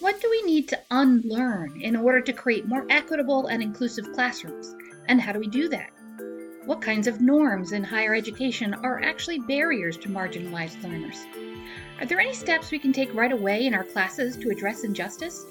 [0.00, 4.74] What do we need to unlearn in order to create more equitable and inclusive classrooms?
[5.06, 5.90] And how do we do that?
[6.64, 11.24] What kinds of norms in higher education are actually barriers to marginalized learners?
[12.00, 15.46] Are there any steps we can take right away in our classes to address injustice?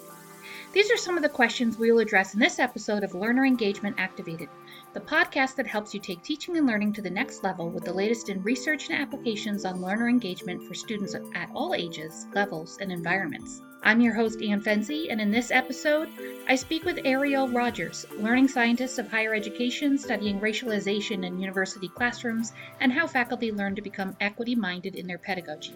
[0.73, 3.95] These are some of the questions we will address in this episode of Learner Engagement
[3.97, 4.49] Activated,
[4.93, 7.93] the podcast that helps you take teaching and learning to the next level with the
[7.93, 12.91] latest in research and applications on learner engagement for students at all ages, levels, and
[12.91, 13.61] environments.
[13.83, 16.09] I'm your host, Ann Fenzi, and in this episode,
[16.47, 22.52] I speak with Aireale Rodgers, learning scientist of higher education studying racialization in university classrooms
[22.81, 25.75] and how faculty learn to become equity minded in their pedagogy.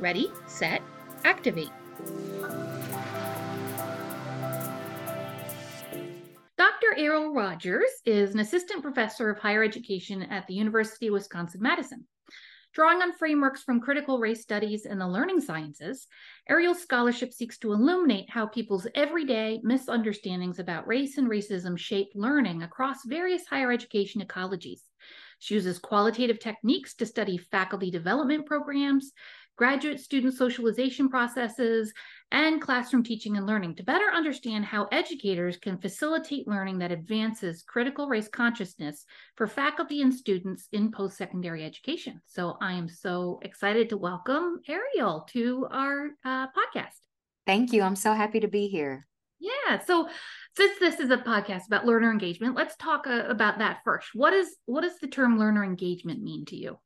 [0.00, 0.82] Ready, set,
[1.24, 1.70] activate.
[6.58, 6.96] Dr.
[6.96, 12.06] Aireale Rodgers is an assistant professor of higher education at the University of Wisconsin Madison.
[12.72, 16.06] Drawing on frameworks from critical race studies and the learning sciences,
[16.50, 22.62] Aireale's scholarship seeks to illuminate how people's everyday misunderstandings about race and racism shape learning
[22.62, 24.80] across various higher education ecologies.
[25.38, 29.12] She uses qualitative techniques to study faculty development programs,
[29.56, 31.92] graduate student socialization processes,
[32.32, 37.62] and classroom teaching and learning to better understand how educators can facilitate learning that advances
[37.62, 39.04] critical race consciousness
[39.36, 42.20] for faculty and students in post secondary education.
[42.26, 46.98] So I am so excited to welcome Aireale to our uh, podcast.
[47.46, 47.82] Thank you.
[47.82, 49.06] I'm so happy to be here.
[49.38, 49.78] Yeah.
[49.80, 50.08] So
[50.56, 54.08] since this is a podcast about learner engagement, let's talk uh, about that first.
[54.14, 56.78] What is what does the term learner engagement mean to you?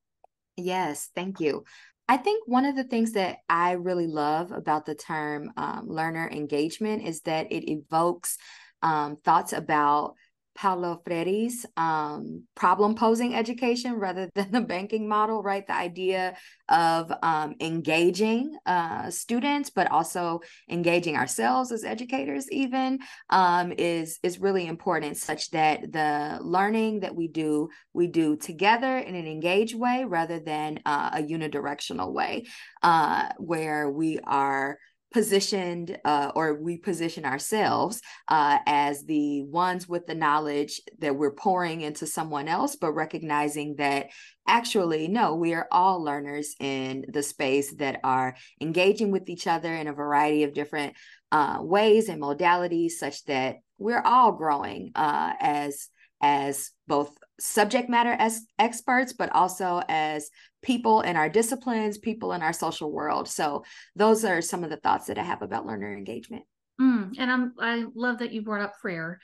[0.57, 1.65] Yes, thank you.
[2.11, 6.29] I think one of the things that I really love about the term um, learner
[6.29, 8.37] engagement is that it evokes
[8.83, 10.17] um, thoughts about
[10.61, 15.67] Paulo Freire's um, problem posing education rather than the banking model, right?
[15.67, 16.37] The idea
[16.69, 22.99] of um, engaging uh, students, but also engaging ourselves as educators, even
[23.31, 25.17] um, is is really important.
[25.17, 30.41] Such that the learning that we do, we do together in an engaged way rather
[30.41, 32.45] than uh, a unidirectional way,
[32.83, 34.79] uh, where we are
[35.13, 41.35] positioned uh, or we position ourselves uh, as the ones with the knowledge that we're
[41.35, 44.07] pouring into someone else, but recognizing that
[44.47, 49.75] actually, no, we are all learners in the space that are engaging with each other
[49.75, 50.95] in a variety of different
[51.33, 55.89] uh, ways and modalities, such that we're all growing uh, as
[56.23, 60.31] as both subject matter as experts, but also as
[60.63, 63.29] people in our disciplines, people in our social world.
[63.29, 63.65] So
[63.97, 66.45] those are some of the thoughts that I have about learner engagement.
[66.81, 69.21] Mm, and I'm I love that you brought up Freire.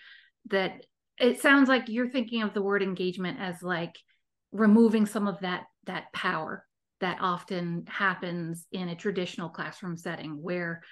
[0.51, 0.83] That
[1.19, 3.97] it sounds like you're thinking of the word engagement as like
[4.53, 6.65] removing some of that that power
[7.01, 10.83] that often happens in a traditional classroom setting where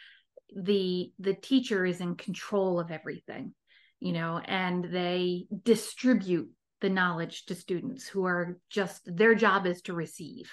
[0.55, 3.55] the the teacher is in control of everything
[4.01, 6.51] you know and they distribute
[6.85, 10.53] the knowledge to students who are just their job is to receive.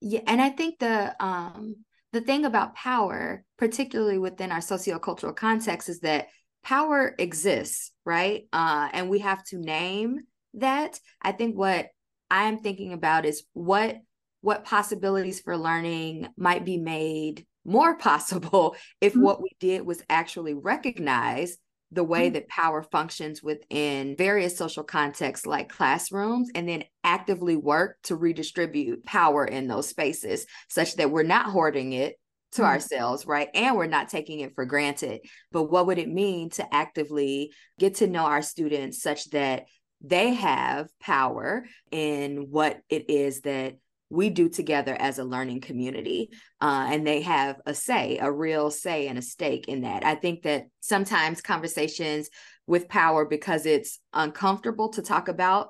[0.00, 1.76] Yeah and i think the um
[2.12, 6.28] the thing about power particularly within our sociocultural context is that
[6.64, 8.44] power exists right?
[8.50, 10.20] Uh and we have to name
[10.54, 10.98] that.
[11.20, 11.88] I think what
[12.30, 13.98] i'm thinking about is what
[14.40, 19.22] what possibilities for learning might be made more possible if mm-hmm.
[19.22, 21.58] what we did was actually recognize
[21.92, 22.34] the way mm-hmm.
[22.34, 29.04] that power functions within various social contexts like classrooms and then actively work to redistribute
[29.04, 32.16] power in those spaces such that we're not hoarding it
[32.52, 32.70] to mm-hmm.
[32.70, 33.48] ourselves, right?
[33.54, 35.20] And we're not taking it for granted.
[35.52, 39.64] But what would it mean to actively get to know our students such that
[40.00, 43.76] they have power in what it is that
[44.08, 46.30] we do together as a learning community.
[46.60, 50.04] Uh, and they have a say, a real say and a stake in that.
[50.04, 52.30] I think that sometimes conversations
[52.66, 55.68] with power, because it's uncomfortable to talk about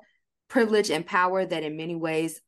[0.49, 2.41] privilege and power that in many ways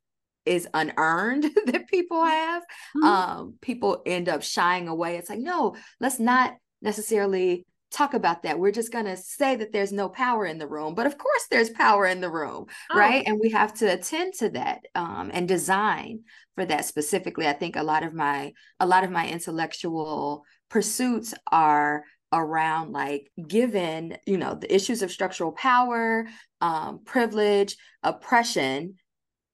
[0.46, 3.04] is unearned that people have, mm-hmm.
[3.04, 5.18] um, people end up shying away.
[5.18, 8.60] It's like, no, let's not necessarily talk about that.
[8.60, 11.48] We're just going to say that there's no power in the room, but of course
[11.50, 12.98] there's power in the room, oh.
[12.98, 13.24] right?
[13.26, 16.22] And we have to attend to that um, and design
[16.56, 17.48] for that specifically.
[17.48, 23.32] I think a lot of my a lot of my intellectual pursuits are around like
[23.48, 26.28] given you know the issues of structural power
[26.62, 28.96] um, privilege oppression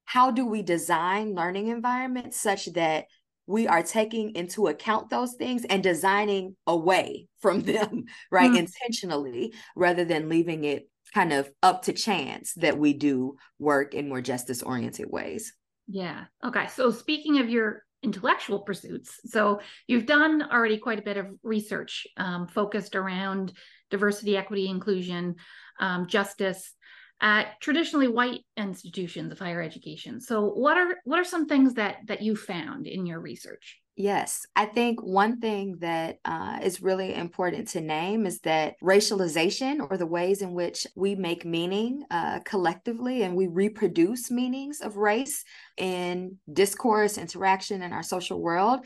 [0.04, 3.06] how do we design learning environments such that
[3.46, 8.50] we are taking into account those things and designing away from them, right?
[8.50, 8.66] Mm-hmm.
[8.66, 14.08] Intentionally, rather than leaving it kind of up to chance that we do work in
[14.08, 15.52] more justice oriented ways.
[15.88, 16.24] Yeah.
[16.44, 16.66] Okay.
[16.66, 22.06] So speaking of your intellectual pursuits, so you've done already quite a bit of research
[22.16, 23.52] um, focused around
[23.90, 25.36] diversity, equity, inclusion,
[25.78, 26.74] um, justice
[27.20, 30.20] at traditionally white institutions of higher education.
[30.20, 33.80] So what are what are some things that that you found in your research?
[33.98, 39.90] Yes, I think one thing that uh, is really important to name is that racialization,
[39.90, 44.98] or the ways in which we make meaning uh, collectively and we reproduce meanings of
[44.98, 45.44] race
[45.78, 48.84] in discourse, interaction in our social world,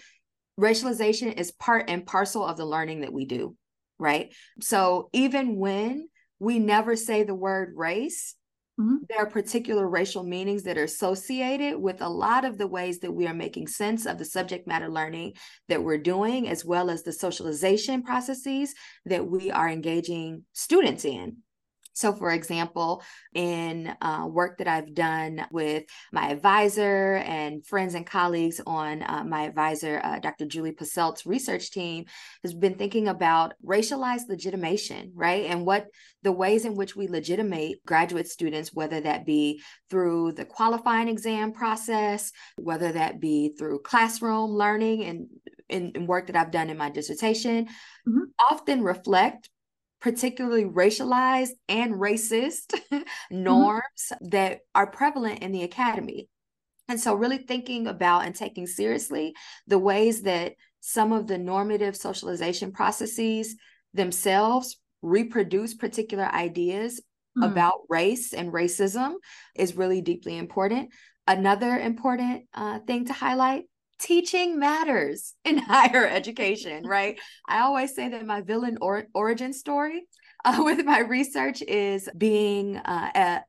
[0.60, 3.56] racialization is part and parcel of the learning that we do,
[3.98, 4.32] right?
[4.60, 6.08] So even when
[6.40, 8.34] we never say the word race,
[8.80, 8.96] Mm-hmm.
[9.08, 13.12] There are particular racial meanings that are associated with a lot of the ways that
[13.12, 15.34] we are making sense of the subject matter learning
[15.68, 21.38] that we're doing, as well as the socialization processes that we are engaging students in.
[21.92, 23.02] So, for example,
[23.34, 29.24] in uh, work that I've done with my advisor and friends and colleagues on uh,
[29.26, 30.46] my advisor, uh, Dr.
[30.46, 32.04] Julie Posselt's research team,
[32.42, 35.46] has been thinking about racialized legitimation, right?
[35.46, 35.88] And what
[36.22, 41.52] the ways in which we legitimate graduate students, whether that be through the qualifying exam
[41.52, 45.26] process, whether that be through classroom learning and
[45.68, 48.24] in, in work that I've done in my dissertation, mm-hmm.
[48.50, 49.49] often reflect
[50.00, 52.74] particularly racialized and racist
[53.30, 53.82] norms
[54.12, 54.28] mm-hmm.
[54.30, 56.28] that are prevalent in the academy.
[56.88, 59.34] And so, really thinking about and taking seriously
[59.66, 63.54] the ways that some of the normative socialization processes
[63.94, 67.00] themselves reproduce particular ideas
[67.38, 67.46] mm.
[67.46, 69.14] about race and racism
[69.54, 70.90] is really deeply important.
[71.26, 73.64] Another important uh, thing to highlight
[74.00, 77.18] teaching matters in higher education, right?
[77.48, 80.06] I always say that my villain or- origin story
[80.44, 83.40] uh, with my research is being uh,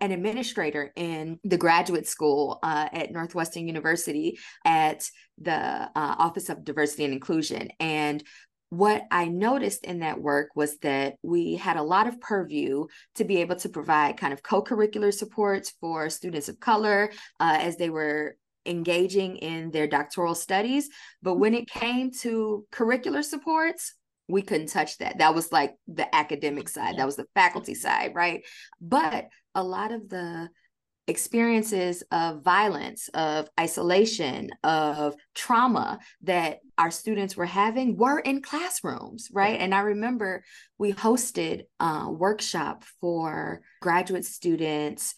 [0.00, 5.08] an administrator in the graduate school uh, at Northwestern University at
[5.40, 7.68] the uh, Office of Diversity and Inclusion.
[7.78, 8.24] And
[8.70, 13.24] what I noticed in that work was that we had a lot of purview to
[13.24, 17.10] be able to provide kind of co curricular supports for students of color
[17.40, 20.88] uh, as they were engaging in their doctoral studies.
[21.22, 23.94] But when it came to curricular supports,
[24.28, 25.18] we couldn't touch that.
[25.18, 28.44] That was like the academic side, that was the faculty side, right?
[28.80, 30.50] But a lot of the
[31.06, 39.28] experiences of violence, of isolation, of trauma that our students were having were in classrooms,
[39.32, 39.58] right?
[39.58, 40.44] And I remember
[40.76, 45.14] we hosted a workshop for graduate students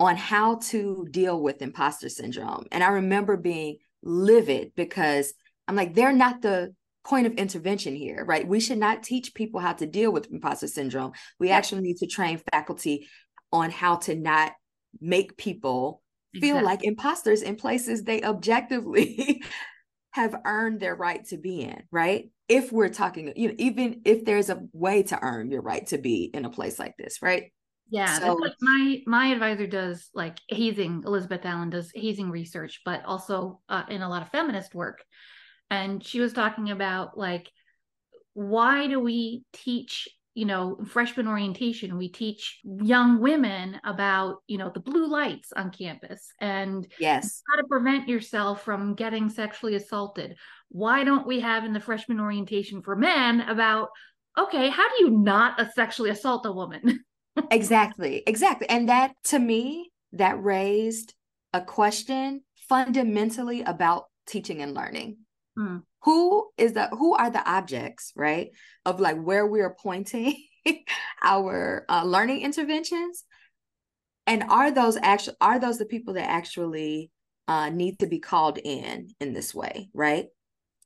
[0.00, 2.64] on how to deal with imposter syndrome.
[2.72, 5.34] And I remember being livid because
[5.68, 6.74] I'm like, they're not the
[7.04, 8.48] point of intervention here, right?
[8.48, 11.12] We should not teach people how to deal with imposter syndrome.
[11.38, 13.08] We actually need to train faculty
[13.52, 14.52] on how to not
[15.00, 16.02] make people
[16.32, 16.64] feel exactly.
[16.64, 19.42] like imposters in places they objectively
[20.12, 22.30] have earned their right to be in, right?
[22.48, 25.98] If we're talking, you know, even if there's a way to earn your right to
[25.98, 27.52] be in a place like this, right?
[27.90, 31.02] Yeah, so, like my my advisor does like hazing.
[31.04, 35.04] Elizabeth Allan does hazing research, but also uh, in a lot of feminist work.
[35.70, 37.50] And she was talking about like
[38.34, 44.70] why do we teach you know freshman orientation we teach young women about you know
[44.72, 50.36] the blue lights on campus and yes how to prevent yourself from getting sexually assaulted
[50.68, 53.88] why don't we have in the freshman orientation for men about
[54.38, 57.00] okay how do you not sexually assault a woman
[57.50, 61.14] exactly exactly and that to me that raised
[61.52, 65.18] a question fundamentally about teaching and learning.
[65.56, 65.78] Hmm.
[66.04, 68.50] who is the who are the objects right
[68.86, 70.36] of like where we are pointing
[71.24, 73.24] our uh, learning interventions?
[74.26, 77.10] And are those actually are those the people that actually
[77.48, 80.26] uh, need to be called in in this way right?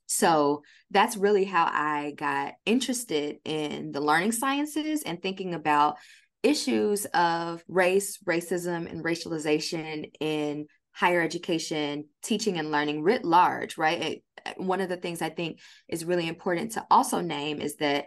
[0.07, 5.97] So that's really how I got interested in the learning sciences and thinking about
[6.45, 14.01] issues of race, racism, and racialization in higher education, teaching and learning writ large, right?
[14.01, 14.23] It,
[14.57, 15.59] one of the things I think
[15.89, 18.05] is really important to also name is that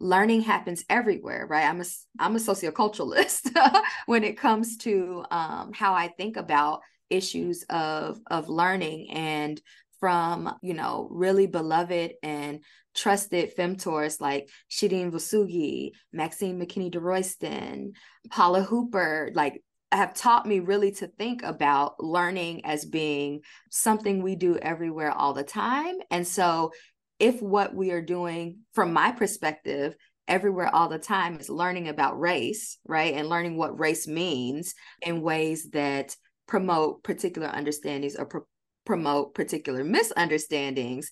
[0.00, 1.64] learning happens everywhere, right?
[1.64, 1.84] I'm a
[2.18, 3.56] I'm a socioculturalist
[4.06, 9.60] when it comes to um, how I think about issues of of learning and
[10.00, 12.60] from you know really beloved and
[12.96, 17.92] trusted femtors like Shirin Vossoughi, Maxine McKinney DeRoyston,
[18.30, 19.62] Paula Hooper, like
[19.92, 25.32] have taught me really to think about learning as being something we do everywhere all
[25.32, 25.94] the time.
[26.10, 26.72] And so
[27.18, 29.94] if what we are doing from my perspective
[30.28, 33.14] everywhere all the time is learning about race, right?
[33.14, 36.16] And learning what race means in ways that
[36.48, 38.46] promote particular understandings or pro-
[38.84, 41.10] promote particular misunderstandings,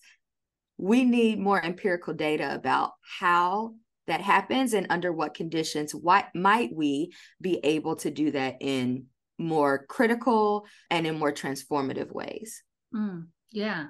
[0.76, 3.74] we need more empirical data about how
[4.06, 9.06] that happens and under what conditions what might we be able to do that in
[9.38, 12.62] more critical and in more transformative ways.
[12.94, 13.86] Mm, yeah.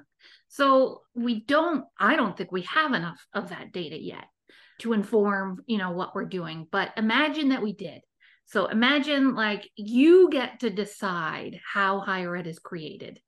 [0.47, 4.25] So we don't i don't think we have enough of that data yet
[4.79, 8.01] to inform you know what we're doing but imagine that we did.
[8.45, 13.19] So imagine like you get to decide how higher ed is created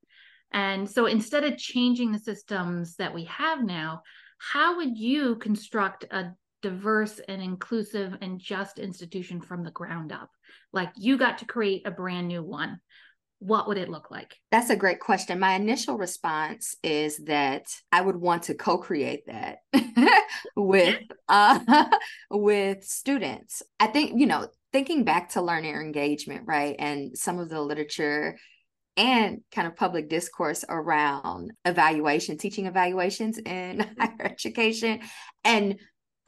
[0.51, 4.01] and so instead of changing the systems that we have now
[4.39, 10.29] how would you construct a diverse and inclusive and just institution from the ground up
[10.73, 12.79] like you got to create a brand new one
[13.39, 14.35] what would it look like?
[14.51, 15.39] That's a great question.
[15.39, 19.57] My initial response is that I would want to co-create that
[20.55, 20.99] with
[21.29, 21.59] uh,
[22.31, 23.61] with students.
[23.79, 26.75] I think, you know, thinking back to learner engagement, right?
[26.79, 28.37] And some of the literature
[28.97, 34.99] and kind of public discourse around evaluation, teaching evaluations in higher education
[35.43, 35.77] and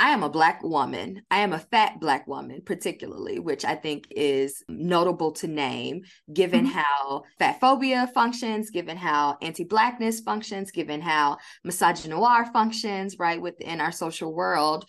[0.01, 1.23] I am a Black woman.
[1.29, 6.65] I am a fat Black woman, particularly, which I think is notable to name, given
[6.65, 6.79] mm-hmm.
[6.79, 13.81] how fat phobia functions, given how anti Blackness functions, given how misogynoir functions, right, within
[13.81, 14.85] our social world.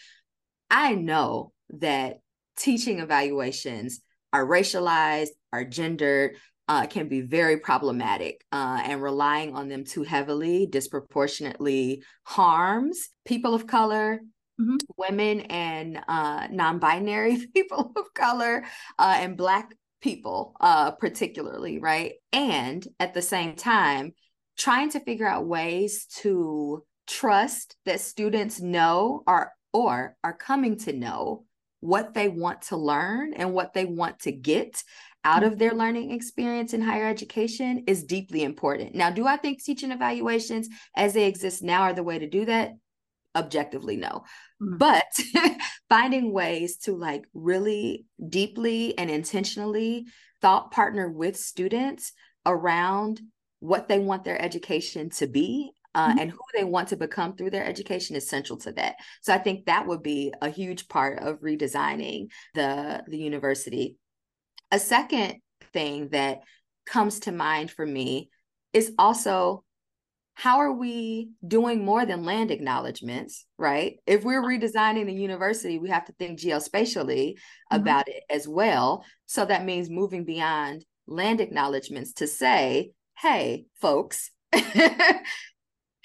[0.71, 2.21] I know that
[2.57, 4.01] teaching evaluations
[4.33, 6.37] are racialized, are gendered,
[6.71, 13.55] uh, can be very problematic, uh, and relying on them too heavily disproportionately harms people
[13.55, 14.21] of color,
[14.61, 14.77] mm-hmm.
[14.97, 18.65] women and uh, non-binary people of color
[19.01, 24.15] uh, and black people uh, particularly right and at the same time
[24.57, 30.93] trying to figure out ways to trust that students know or or are coming to
[30.93, 31.45] know
[31.81, 34.83] what they want to learn and what they want to get
[35.25, 38.95] out of their learning experience in higher education is deeply important.
[38.95, 42.45] Now, do I think teaching evaluations as they exist now are the way to do
[42.47, 42.73] that?
[43.37, 44.25] objectively no
[44.61, 44.77] mm-hmm.
[44.77, 45.05] but
[45.89, 50.07] finding ways to like really deeply and intentionally
[50.41, 52.13] thought partner with students
[52.45, 53.21] around
[53.61, 56.19] what they want their education to be uh, mm-hmm.
[56.19, 59.39] and who they want to become through their education is central to that so i
[59.39, 63.97] think that would be a huge part of redesigning the the university
[64.71, 65.37] a second
[65.73, 66.41] thing that
[66.87, 68.31] comes to mind for me
[68.73, 69.65] is also
[70.35, 73.97] how are we doing more than land acknowledgments, right?
[74.07, 77.77] If we're redesigning the university, we have to think geospatially mm-hmm.
[77.77, 79.05] about it as well.
[79.27, 85.21] So that means moving beyond land acknowledgments to say, hey, folks, how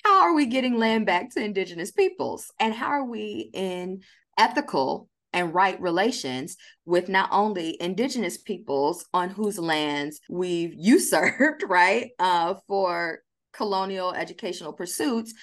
[0.05, 2.51] are we getting land back to Indigenous peoples?
[2.59, 4.01] And how are we in
[4.37, 12.11] ethical and right relations with not only indigenous peoples on whose lands we've usurped right
[12.17, 13.19] uh, for
[13.53, 15.33] colonial educational pursuits,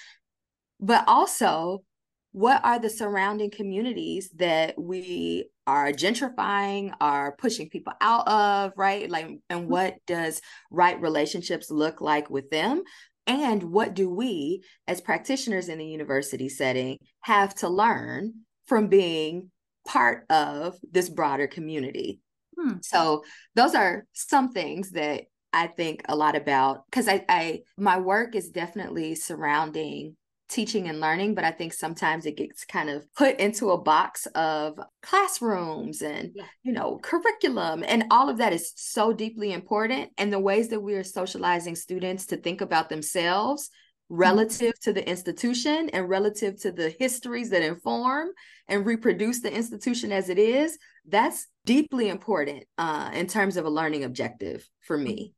[0.79, 1.83] but also
[2.31, 9.09] what are the surrounding communities that we are gentrifying, are pushing people out of, right?
[9.09, 9.69] Like, and mm-hmm.
[9.69, 12.81] what does right relationships look like with them?
[13.27, 18.33] And what do we, as practitioners in the university setting, have to learn
[18.65, 19.51] from being
[19.87, 22.19] part of this broader community?
[22.57, 22.77] Hmm.
[22.81, 23.23] So,
[23.55, 25.23] those are some things that
[25.53, 30.15] I think a lot about because I, I my work is definitely surrounding
[30.49, 34.27] teaching and learning, but I think sometimes it gets kind of put into a box
[34.35, 36.45] of classrooms and yeah.
[36.63, 40.81] you know curriculum and all of that is so deeply important and the ways that
[40.81, 43.69] we are socializing students to think about themselves.
[44.15, 48.29] Relative to the institution and relative to the histories that inform
[48.67, 50.77] and reproduce the institution as it is
[51.07, 55.33] that's deeply important uh, in terms of a learning objective for me.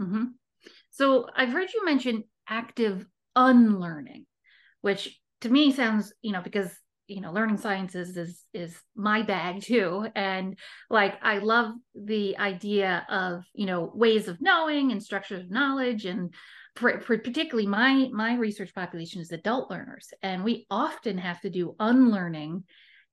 [0.00, 0.24] Mm-hmm.
[0.90, 3.06] So I've heard you mention active
[3.36, 4.26] unlearning,
[4.80, 6.70] which to me sounds, you know, because
[7.06, 10.08] you know learning sciences is is my bag too.
[10.14, 10.58] And
[10.90, 16.04] like i love the idea of you know ways of knowing and structures of knowledge
[16.04, 16.34] and
[16.78, 21.50] for, for particularly my my research population is adult learners and we often have to
[21.50, 22.64] do unlearning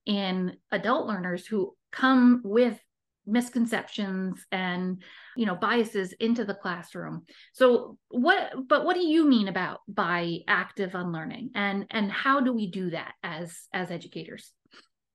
[0.06, 2.80] in adult learners who come with
[3.28, 5.02] misconceptions and
[5.36, 7.24] you know biases into the classroom.
[7.54, 11.50] So what but what do you mean about by active unlearning?
[11.56, 14.52] And and how do we do that as as educators?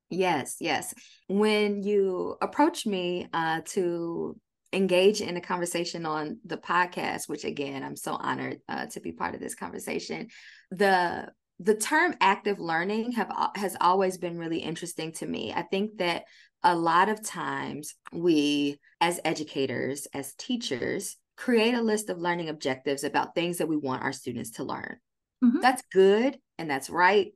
[0.09, 0.92] Yes yes.
[1.28, 4.37] When you approach me uh, to
[4.72, 9.12] engage in a conversation on the podcast which again i'm so honored uh, to be
[9.12, 10.28] part of this conversation
[10.70, 15.98] the the term active learning have has always been really interesting to me i think
[15.98, 16.24] that
[16.62, 23.02] a lot of times we, as educators, as teachers, create a list of learning objectives
[23.02, 24.96] about things that we want our students to learn.
[25.42, 25.60] Mm-hmm.
[25.60, 27.32] That's good and that's right.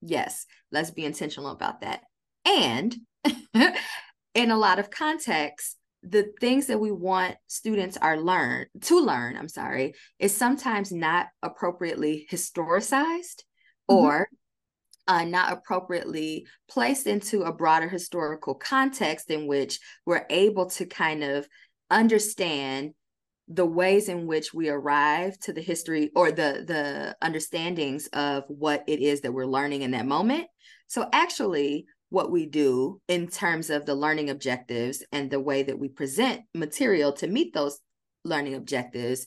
[0.00, 2.02] Yes, let's be intentional about that.
[2.44, 2.96] And
[4.34, 9.36] in a lot of contexts, the things that we want students are learn to learn,
[9.36, 13.42] I'm sorry, is sometimes not appropriately historicized
[13.90, 13.94] mm-hmm.
[13.94, 14.28] or
[15.08, 21.24] uh, not appropriately placed into a broader historical context in which we're able to kind
[21.24, 21.48] of
[21.90, 22.92] understand
[23.48, 28.84] the ways in which we arrive to the history or the the understandings of what
[28.86, 30.46] it is that we're learning in that moment
[30.86, 35.78] so actually what we do in terms of the learning objectives and the way that
[35.78, 37.78] we present material to meet those
[38.24, 39.26] learning objectives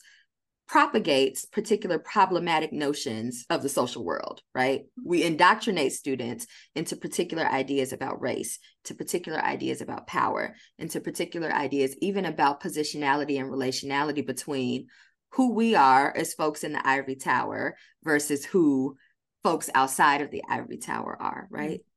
[0.71, 4.83] propagates particular problematic notions of the social world, right?
[5.03, 5.33] We mm-hmm.
[5.33, 11.93] indoctrinate students into particular ideas about race, to particular ideas about power, into particular ideas
[11.99, 14.87] even about positionality and relationality between
[15.31, 18.95] who we are as folks in the ivory tower versus who
[19.43, 21.81] folks outside of the ivory tower are, right?
[21.81, 21.90] Mm-hmm.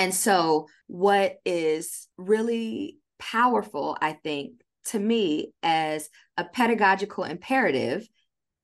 [0.00, 4.52] And so what is really powerful, I think,
[4.86, 8.08] to me as a pedagogical imperative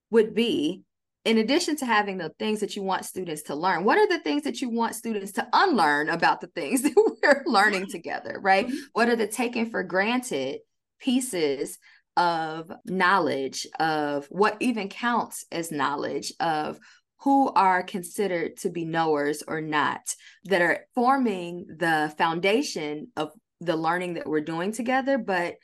[0.09, 0.81] would be
[1.25, 4.23] in addition to having the things that you want students to learn, what are the
[4.23, 8.65] things that you want students to unlearn about the things that we're learning together, right?
[8.65, 8.75] Mm-hmm.
[8.93, 10.61] What are the taken for granted
[10.99, 11.77] pieces
[12.15, 16.79] of knowledge, of what even counts as knowledge, of
[17.27, 19.99] who are considered to be knowers or not,
[20.45, 25.55] that are forming the foundation of the learning that we're doing together, but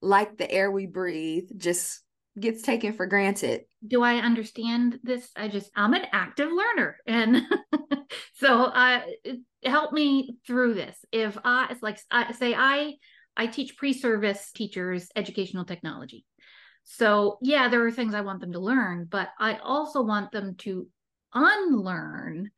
[0.00, 2.00] like the air we breathe just
[2.40, 3.64] gets taken for granted.
[3.86, 5.28] Do I understand this?
[5.36, 7.42] I just I'm an active learner and
[8.36, 9.02] so uh
[9.62, 10.96] help me through this.
[11.12, 12.94] If I it's like I say I
[13.36, 16.24] I teach pre-service teachers educational technology.
[16.84, 20.54] So, yeah, there are things I want them to learn, but I also want them
[20.58, 20.86] to
[21.34, 22.50] unlearn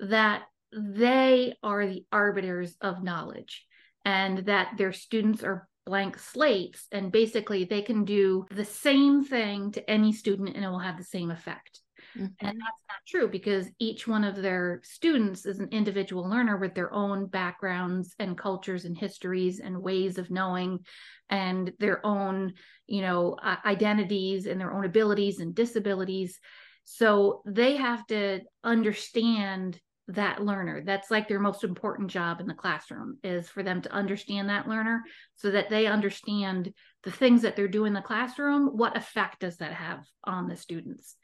[0.00, 3.66] that they are the arbiters of knowledge
[4.04, 9.70] and that their students are blank slates and basically they can do the same thing
[9.72, 11.80] to any student and it will have the same effect.
[12.16, 12.46] Mm-hmm.
[12.46, 16.74] And that's not true because each one of their students is an individual learner with
[16.74, 20.80] their own backgrounds and cultures and histories and ways of knowing
[21.28, 22.54] and their own,
[22.86, 26.38] you know, identities and their own abilities and disabilities.
[26.84, 30.82] So they have to understand that learner.
[30.84, 34.68] That's like their most important job in the classroom is for them to understand that
[34.68, 35.02] learner
[35.36, 38.76] so that they understand the things that they're doing in the classroom.
[38.76, 41.16] What effect does that have on the students?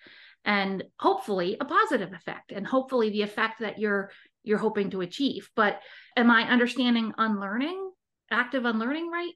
[0.47, 4.11] And hopefully a positive effect and hopefully the effect that you're
[4.43, 5.51] you're hoping to achieve.
[5.55, 5.81] But
[6.17, 7.91] am i understanding unlearning
[8.31, 9.35] active unlearning right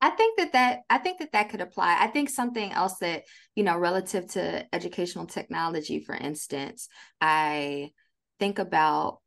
[0.00, 1.96] I think that that I think that that could apply.
[2.00, 6.88] I think something else that you know relative to educational technology, for instance,
[7.20, 7.90] I
[8.38, 9.18] think about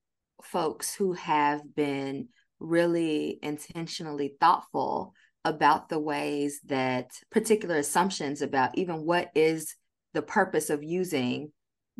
[0.44, 2.30] folks who have been
[2.60, 9.76] really intentionally thoughtful about the ways that particular assumptions about even what is
[10.14, 11.52] the purpose of using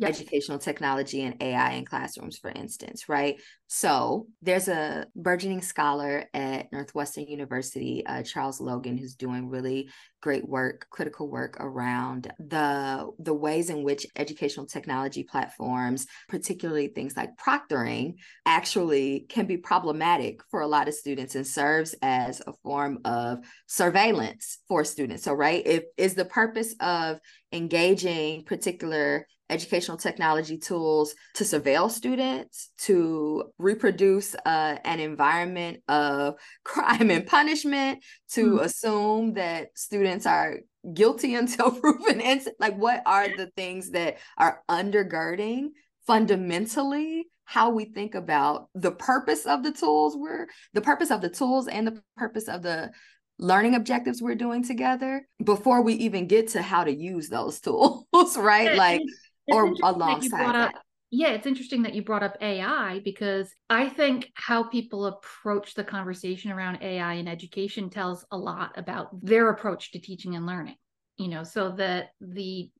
[0.02, 0.20] yes.
[0.20, 3.40] educational technology and AI in classrooms, for instance, right?
[3.68, 9.88] So there's a burgeoning scholar at Northwestern University, uh, Charles Logan, who's doing really
[10.20, 17.16] great work, critical work around the the ways in which educational technology platforms, particularly things
[17.16, 18.14] like proctoring,
[18.46, 23.38] actually can be problematic for a lot of students and serves as a form of
[23.66, 25.24] surveillance for students.
[25.24, 27.18] So, right, if is the purpose of
[27.52, 37.10] engaging particular educational technology tools to surveil students, to reproduce uh, an environment of crime
[37.10, 38.64] and punishment, to mm-hmm.
[38.64, 40.58] assume that students are
[40.94, 42.56] guilty until proven innocent.
[42.58, 45.68] Like, what are the things that are undergirding
[46.06, 51.28] fundamentally how we think about the purpose of the tools we're the purpose of the
[51.28, 52.90] tools and the purpose of the
[53.38, 58.36] learning objectives we're doing together before we even get to how to use those tools
[58.36, 59.02] right like
[59.52, 60.72] or alongside up,
[61.14, 65.84] yeah, it's interesting that you brought up AI because I think how people approach the
[65.84, 70.76] conversation around AI in education tells a lot about their approach to teaching and learning.
[71.18, 72.70] You know, so that the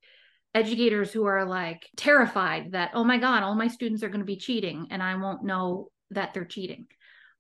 [0.55, 4.27] educators who are like terrified that, oh my God, all my students are going to
[4.27, 6.87] be cheating and I won't know that they're cheating.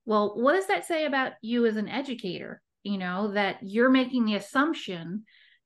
[0.04, 2.60] Well, what does that say about you as an educator?
[2.82, 5.24] You know, that you're making the assumption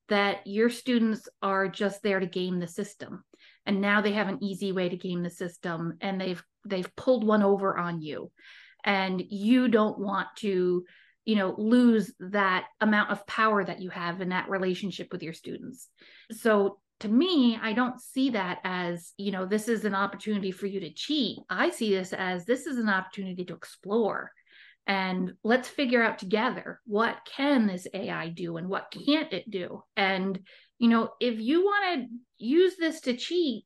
[0.09, 3.24] that your students are just there to game the system
[3.66, 7.26] and now they have an easy way to game the system and they've they've pulled
[7.26, 8.31] one over on you.
[8.85, 10.85] And you don't want to
[11.24, 15.33] you know lose that amount of power that you have in that relationship with your
[15.33, 15.88] students.
[16.31, 20.66] So to me i don't see that as you know this is an opportunity for
[20.66, 21.38] you to cheat.
[21.50, 24.31] I see this as this is an opportunity to explore.
[24.88, 29.83] And let's figure out together what can this ai do and what can't it do?
[29.96, 30.38] And
[30.78, 32.06] you know if you want to
[32.38, 33.64] use this to cheat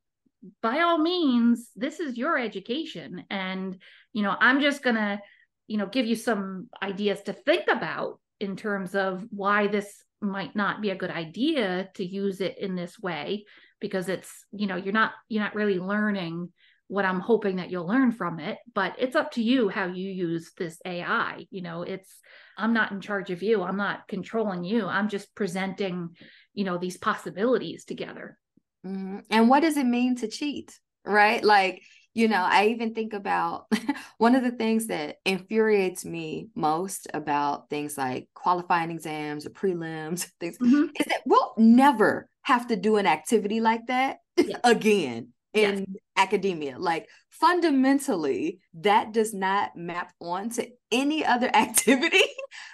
[0.63, 3.25] by all means this is your education.
[3.29, 3.77] And
[4.13, 5.21] you know i'm just going to
[5.67, 10.55] you know give you some ideas to think about in terms of why this might
[10.55, 13.45] not be a good idea to use it in this way
[13.81, 16.49] because it's you know you're not you're not really learning
[16.89, 20.11] what i'm hoping that you'll learn from it but it's up to you how you
[20.11, 22.19] use this ai you know it's
[22.59, 23.63] i'm not in charge of you.
[23.63, 24.87] I'm not controlling you.
[24.87, 26.11] I'm just presenting
[26.55, 28.39] you know these possibilities together
[28.87, 29.19] mm-hmm.
[29.31, 31.83] and what does it mean to cheat right like
[32.15, 33.67] you know i even think about
[34.19, 40.31] one of the things that infuriates me most about things like qualifying exams or prelims
[40.41, 40.85] things mm-hmm.
[40.99, 44.59] is that we'll never have to do an activity like that yeah.
[44.65, 45.87] again in yes.
[46.17, 52.23] academia like fundamentally that does not map onto any other activity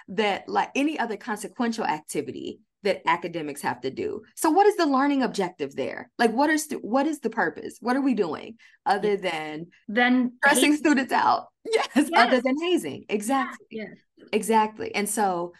[0.07, 4.21] that like any other consequential activity that academics have to do.
[4.35, 6.09] So what is the learning objective there?
[6.17, 7.77] Like what are stu- what is the purpose?
[7.79, 10.77] What are we doing other than then pressing hazing.
[10.77, 11.47] students out?
[11.69, 13.03] Yes, yes, other than hazing.
[13.09, 13.67] Exactly.
[13.69, 13.89] Yes.
[14.31, 14.95] Exactly.
[14.95, 15.51] And so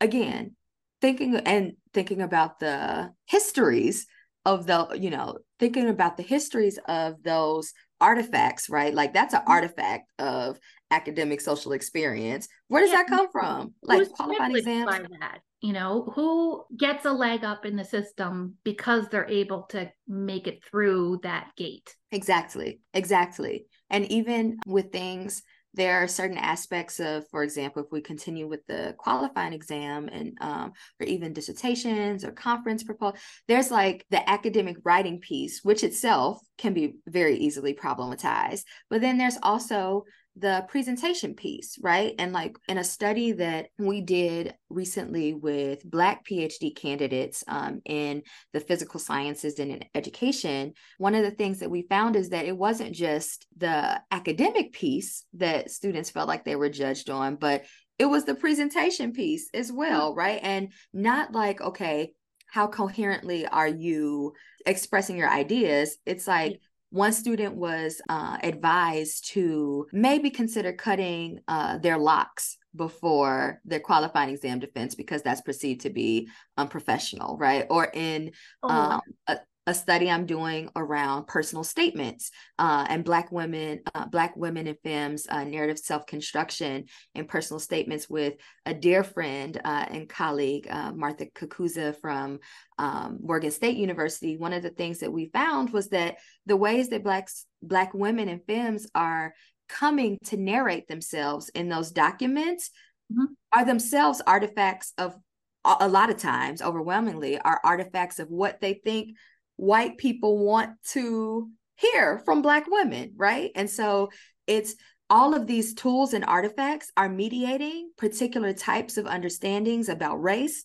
[0.00, 0.56] again,
[1.00, 4.06] thinking and thinking about the histories
[4.44, 8.92] of the, you know, thinking about the histories of those artifacts, right?
[8.92, 9.50] Like that's an mm-hmm.
[9.50, 10.58] artifact of
[10.94, 12.48] academic social experience.
[12.68, 12.98] Where does yeah.
[12.98, 13.74] that come from?
[13.82, 14.86] Like Who's qualifying exams.
[14.86, 15.40] By that?
[15.64, 20.46] you know who gets a leg up in the system because they're able to make
[20.46, 27.26] it through that gate exactly exactly and even with things there are certain aspects of
[27.30, 32.30] for example if we continue with the qualifying exam and um, or even dissertations or
[32.30, 33.16] conference proposal
[33.48, 39.16] there's like the academic writing piece which itself can be very easily problematized but then
[39.16, 40.04] there's also
[40.36, 42.14] the presentation piece, right?
[42.18, 48.22] And like in a study that we did recently with Black PhD candidates um, in
[48.52, 52.46] the physical sciences and in education, one of the things that we found is that
[52.46, 57.64] it wasn't just the academic piece that students felt like they were judged on, but
[57.98, 60.40] it was the presentation piece as well, right?
[60.42, 62.12] And not like, okay,
[62.50, 64.32] how coherently are you
[64.66, 65.96] expressing your ideas?
[66.04, 66.60] It's like,
[66.94, 74.30] one student was uh, advised to maybe consider cutting uh, their locks before their qualifying
[74.30, 77.66] exam defense because that's perceived to be unprofessional, right?
[77.68, 78.30] Or in
[78.62, 78.68] oh.
[78.68, 84.36] um, a, a study I'm doing around personal statements uh, and Black women, uh, Black
[84.36, 88.34] women and femmes uh, narrative self construction and personal statements with
[88.66, 92.40] a dear friend uh, and colleague, uh, Martha Kakuza from
[92.78, 94.36] um, Morgan State University.
[94.36, 98.28] One of the things that we found was that the ways that Blacks, Black women
[98.28, 99.34] and femmes are
[99.68, 102.70] coming to narrate themselves in those documents
[103.10, 103.32] mm-hmm.
[103.52, 105.16] are themselves artifacts of
[105.64, 109.16] a lot of times overwhelmingly are artifacts of what they think
[109.56, 114.10] white people want to hear from black women right and so
[114.46, 114.74] it's
[115.10, 120.64] all of these tools and artifacts are mediating particular types of understandings about race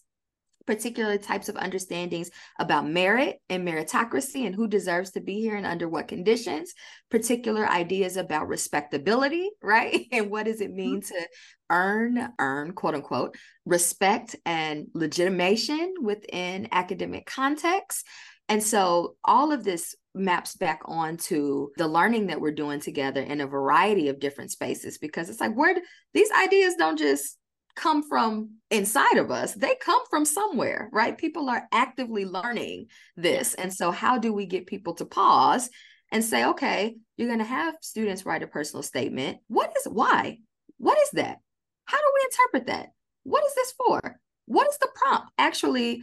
[0.69, 5.65] particular types of understandings about merit and meritocracy and who deserves to be here and
[5.65, 6.75] under what conditions,
[7.09, 10.05] particular ideas about respectability, right?
[10.11, 11.27] And what does it mean to
[11.71, 18.05] earn, earn, quote unquote, respect and legitimation within academic context.
[18.49, 23.41] And so all of this maps back onto the learning that we're doing together in
[23.41, 25.75] a variety of different spaces because it's like where
[26.13, 27.37] these ideas don't just
[27.75, 31.17] come from inside of us they come from somewhere right?
[31.17, 33.53] People are actively learning this.
[33.53, 35.69] And so how do we get people to pause
[36.11, 39.37] and say okay you're going to have students write a personal statement.
[39.47, 40.39] What is why?
[40.77, 41.37] What is that?
[41.85, 42.87] How do we interpret that?
[43.23, 44.19] What is this for?
[44.45, 45.27] What is the prompt?
[45.37, 46.01] Actually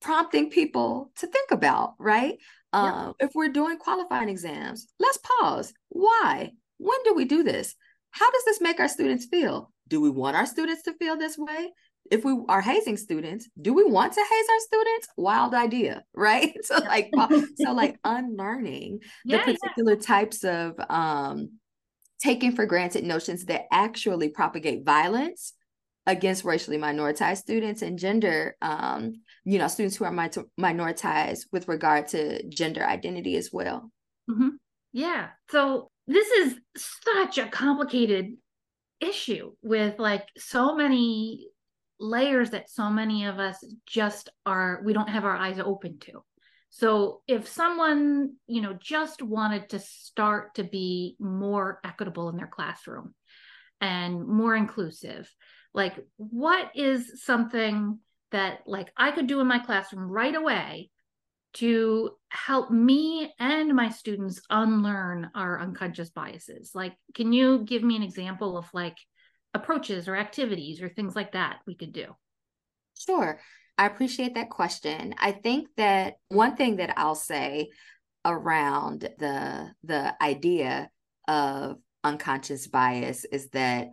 [0.00, 2.38] prompting people to think about, right?
[2.72, 5.72] Um, if we're doing qualifying exams, let's pause.
[5.88, 6.52] Why?
[6.78, 7.74] When do we do this?
[8.12, 9.72] How does this make our students feel?
[9.88, 11.72] Do we want our students to feel this way?
[12.10, 15.08] If we are hazing students, do we want to haze our students?
[15.16, 16.54] Wild idea, right?
[16.64, 17.10] So like
[17.56, 20.00] so like unlearning yeah, the particular yeah.
[20.00, 21.50] types of um
[22.22, 25.54] taking for granted notions that actually propagate violence
[26.06, 31.68] against racially minoritized students and gender um, you know students who are mi- minoritized with
[31.68, 33.90] regard to gender identity as well.
[34.30, 34.50] Mm-hmm.
[34.92, 35.28] yeah.
[35.50, 38.36] So this is such a complicated
[39.00, 41.48] issue with like so many
[41.98, 46.22] layers that so many of us just are we don't have our eyes open to.
[46.70, 52.46] So if someone you know just wanted to start to be more equitable in their
[52.46, 53.14] classroom
[53.80, 55.32] and more inclusive
[55.72, 57.98] like what is something
[58.30, 60.90] that like i could do in my classroom right away
[61.52, 67.96] to help me and my students unlearn our unconscious biases like can you give me
[67.96, 68.96] an example of like
[69.54, 72.06] approaches or activities or things like that we could do?
[72.98, 73.40] Sure.
[73.78, 75.14] I appreciate that question.
[75.18, 77.70] I think that one thing that I'll say
[78.24, 80.90] around the the idea
[81.26, 83.88] of unconscious bias is that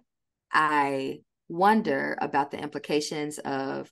[0.52, 3.89] I wonder about the implications of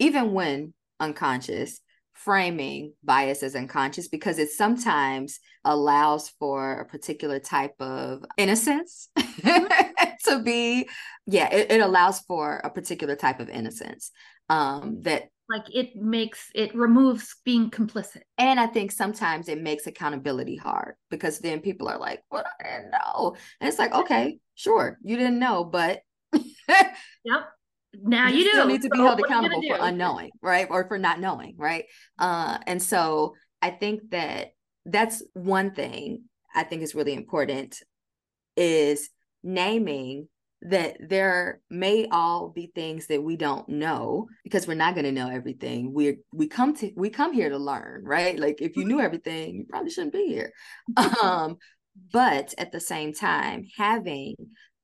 [0.00, 1.80] even when unconscious
[2.12, 9.08] framing bias as unconscious because it sometimes allows for a particular type of innocence
[10.24, 10.86] to be
[11.26, 14.10] yeah it, it allows for a particular type of innocence
[14.50, 18.20] um that like it makes it removes being complicit.
[18.36, 22.64] And i think sometimes it makes accountability hard because then people are like well i
[22.64, 23.34] didn't know.
[23.60, 26.00] And it's like okay sure you didn't know but
[26.34, 27.48] yep
[27.94, 28.66] now you, you do.
[28.66, 31.84] need to be so held accountable for unknowing right or for not knowing right?
[32.18, 34.48] Uh and so i think that
[34.86, 36.22] that's one thing
[36.54, 37.76] i think is really important
[38.56, 39.10] is
[39.42, 40.28] naming
[40.62, 45.12] that there may all be things that we don't know because we're not going to
[45.12, 45.92] know everything.
[45.94, 48.38] We we come to we come here to learn right?
[48.38, 50.52] Like if you knew everything you probably shouldn't be here.
[51.22, 51.56] Um
[52.12, 54.36] but at the same time having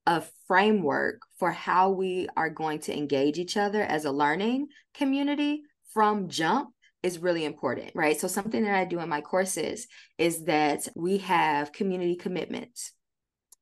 [0.06, 5.62] a framework for how we are going to engage each other as a learning community
[5.92, 6.70] from jump
[7.02, 8.18] is really important, right?
[8.18, 9.86] So, something that I do in my courses
[10.18, 12.92] is that we have community commitments.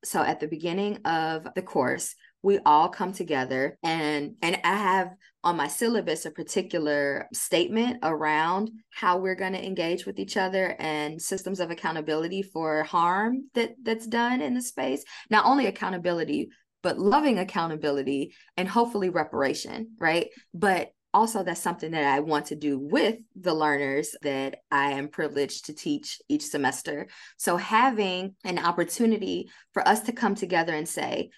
[0.04, 5.08] So, at the beginning of the course, we all come together and and I have
[5.42, 10.76] on my syllabus a particular statement around how we're going to engage with each other
[10.78, 16.50] and systems of accountability for harm that that's done in the space not only accountability
[16.82, 22.56] but loving accountability and hopefully reparation right but also that's something that I want to
[22.56, 27.06] do with the learners that I am privileged to teach each semester.
[27.36, 31.30] So having an opportunity for us to come together and say,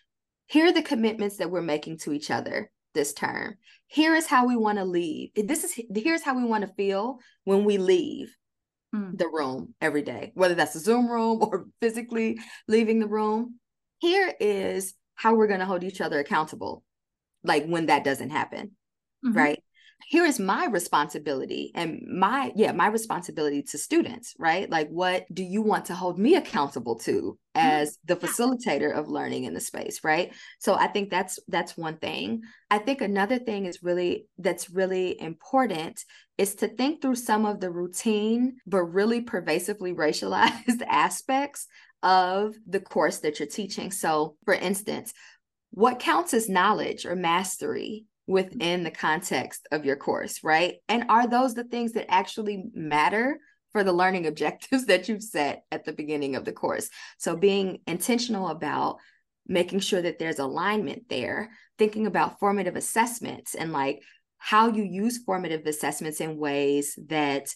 [0.47, 3.57] here are the commitments that we're making to each other this term.
[3.89, 5.31] Here is how we want to leave.
[5.37, 8.35] This is here's how we want to feel when we leave
[8.95, 9.17] mm.
[9.17, 13.61] the room every day, whether that's a Zoom room or physically leaving the room.
[13.99, 16.83] Here is how we're going to hold each other accountable,
[17.45, 18.73] like when that doesn't happen,
[19.25, 19.37] mm-hmm.
[19.37, 19.63] right?
[20.05, 24.71] Here is my responsibility and my yeah my responsibility to students right?
[24.71, 27.67] Like what do you want to hold me accountable to mm-hmm.
[27.67, 30.33] as the facilitator of learning in the space right?
[30.61, 32.43] So i think that's that's one thing.
[32.71, 36.05] I think another thing is really that's really important
[36.39, 41.67] is to think through some of the routine but really pervasively racialized aspects
[42.03, 43.91] of the course that you're teaching.
[43.91, 45.13] So for instance
[45.71, 50.77] what counts as knowledge or mastery within the context of your course, right?
[50.89, 53.39] And are those the things that actually matter
[53.73, 56.89] for the learning objectives that you've set at the beginning of the course?
[57.19, 58.99] So being intentional about
[59.47, 64.03] making sure that there's alignment there, thinking about formative assessments and like
[64.39, 67.49] how you use formative assessments in ways that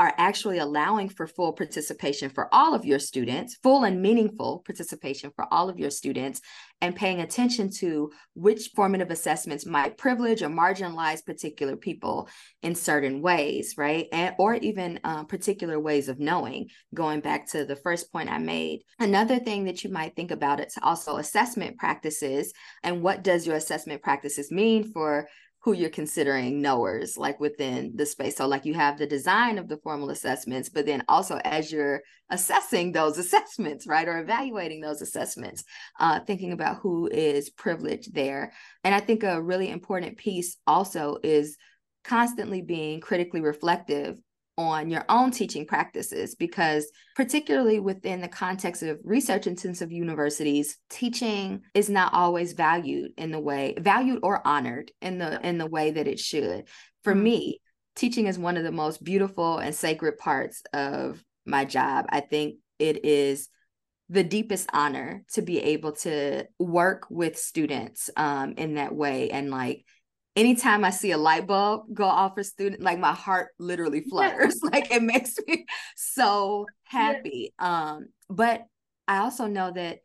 [0.00, 5.30] are actually allowing for full participation for all of your students, full and meaningful participation
[5.36, 6.40] for all of your students,
[6.80, 12.30] and paying attention to which formative assessments might privilege or marginalize particular people
[12.62, 14.06] in certain ways, right?
[14.10, 18.38] And, or even uh, particular ways of knowing, going back to the first point I
[18.38, 18.80] made.
[18.98, 23.56] Another thing that you might think about is also assessment practices and what does your
[23.56, 25.28] assessment practices mean for
[25.62, 28.36] who you're considering knowers like within the space.
[28.36, 32.00] So like you have the design of the formal assessments but then also as you're
[32.30, 35.64] assessing those assessments right or evaluating those assessments
[35.98, 38.52] uh, thinking about who is privileged there.
[38.84, 41.56] And i think a really important piece also is
[42.04, 44.16] constantly being critically reflective
[44.68, 51.62] on your own teaching practices because particularly within the context of research intensive universities teaching
[51.74, 55.90] is not always valued in the way valued or honored in the in the way
[55.90, 56.68] that it should
[57.02, 57.24] for mm-hmm.
[57.24, 57.60] me
[57.96, 62.56] teaching is one of the most beautiful and sacred parts of my job i think
[62.78, 63.48] it is
[64.08, 69.50] the deepest honor to be able to work with students um, in that way and
[69.52, 69.84] like
[70.40, 74.58] anytime I see a light bulb go off for student, like my heart literally flutters.
[74.72, 77.52] like it makes me so happy.
[77.60, 77.92] Yeah.
[77.92, 78.64] Um, but
[79.06, 79.98] I also know that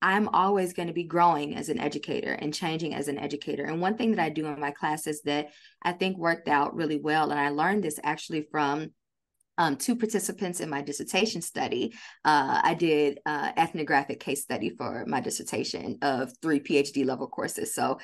[0.00, 3.64] I'm always going to be growing as an educator and changing as an educator.
[3.64, 5.48] And one thing that I do in my classes that
[5.82, 8.90] I think worked out really well, and I learned this actually from
[9.58, 11.92] um, two participants in my dissertation study.
[12.24, 17.74] Uh, I did uh, ethnographic case study for my dissertation of three PhD level courses.
[17.74, 17.98] So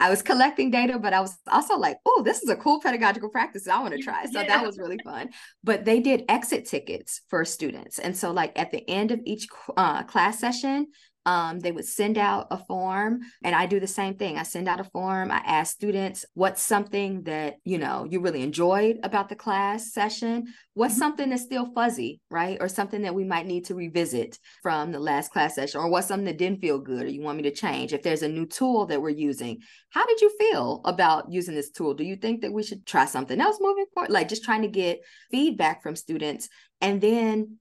[0.00, 3.28] I was collecting data, but I was also like, oh, this is a cool pedagogical
[3.28, 4.24] practice I want to try.
[4.26, 4.48] So yeah.
[4.48, 5.30] that was really fun.
[5.62, 7.98] But they did exit tickets for students.
[7.98, 10.88] And so, like, at the end of each uh, class session,
[11.26, 14.38] um, they would send out a form and i do the same thing.
[14.38, 15.30] I send out a form.
[15.30, 20.46] I ask students what's something that you know you really enjoyed about the class session?
[20.74, 21.00] What's mm-hmm.
[21.00, 22.58] something that's still fuzzy right?
[22.60, 26.08] Or something that we might need to revisit from the last class session or what's
[26.08, 27.92] something that didn't feel good or you want me to change?
[27.92, 29.60] If there's a new tool that we're using
[29.90, 31.94] how did you feel about using this tool?
[31.94, 34.10] Do you think that we should try something else moving forward?
[34.10, 36.48] Like just trying to get feedback from students
[36.80, 37.58] and then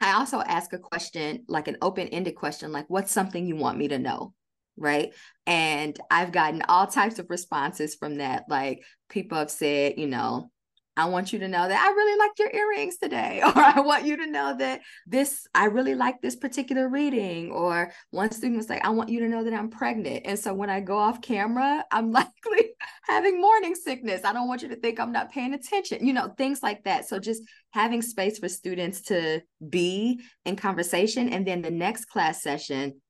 [0.00, 3.78] I also ask a question, like an open ended question, like, what's something you want
[3.78, 4.34] me to know?
[4.76, 5.14] Right.
[5.46, 8.44] And I've gotten all types of responses from that.
[8.48, 10.50] Like, people have said, you know,
[10.96, 14.06] I want you to know that I really liked your earrings today, or I want
[14.06, 17.50] you to know that this, I really like this particular reading.
[17.50, 20.22] Or one student was like, I want you to know that I'm pregnant.
[20.24, 22.70] And so when I go off camera, I'm likely
[23.04, 24.24] having morning sickness.
[24.24, 27.06] I don't want you to think I'm not paying attention, you know, things like that.
[27.06, 31.28] So just having space for students to be in conversation.
[31.28, 33.00] And then the next class session,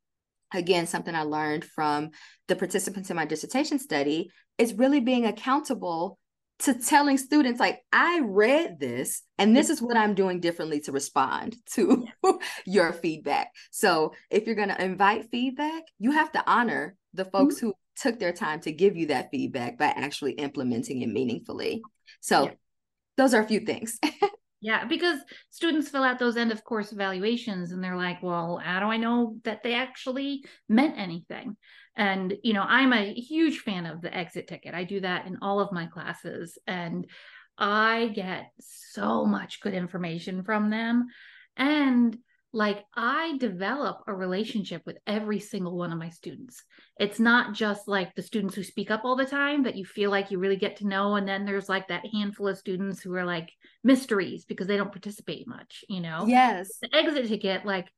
[0.53, 2.11] again, something I learned from
[2.49, 6.19] the participants in my dissertation study is really being accountable
[6.59, 10.93] to telling students like i read this and this is what i'm doing differently to
[10.93, 12.07] respond to
[12.65, 13.49] your feedback.
[13.71, 17.69] So if you're going to invite feedback you have to honor the folks mm-hmm.
[17.69, 21.83] who took their time to give you that feedback by actually implementing it meaningfully.
[22.21, 22.51] So yeah.
[23.17, 23.99] those are a few things.
[24.63, 28.81] Yeah because students fill out those end of course evaluations and they're like well how
[28.81, 31.57] do i know that they actually meant anything
[31.97, 34.75] and, you know, I'm a huge fan of the exit ticket.
[34.75, 37.07] I do that in all of my classes and
[37.59, 41.07] I get so much good information from them.
[41.57, 42.17] And
[42.53, 46.63] like I develop a relationship with every single one of my students.
[46.99, 50.11] It's not just like the students who speak up all the time that you feel
[50.11, 51.17] like you really get to know.
[51.17, 53.51] And then there's like that handful of students who are like
[53.85, 56.25] mysteries because they don't participate much, you know?
[56.27, 56.79] Yes.
[56.81, 57.89] The exit ticket, like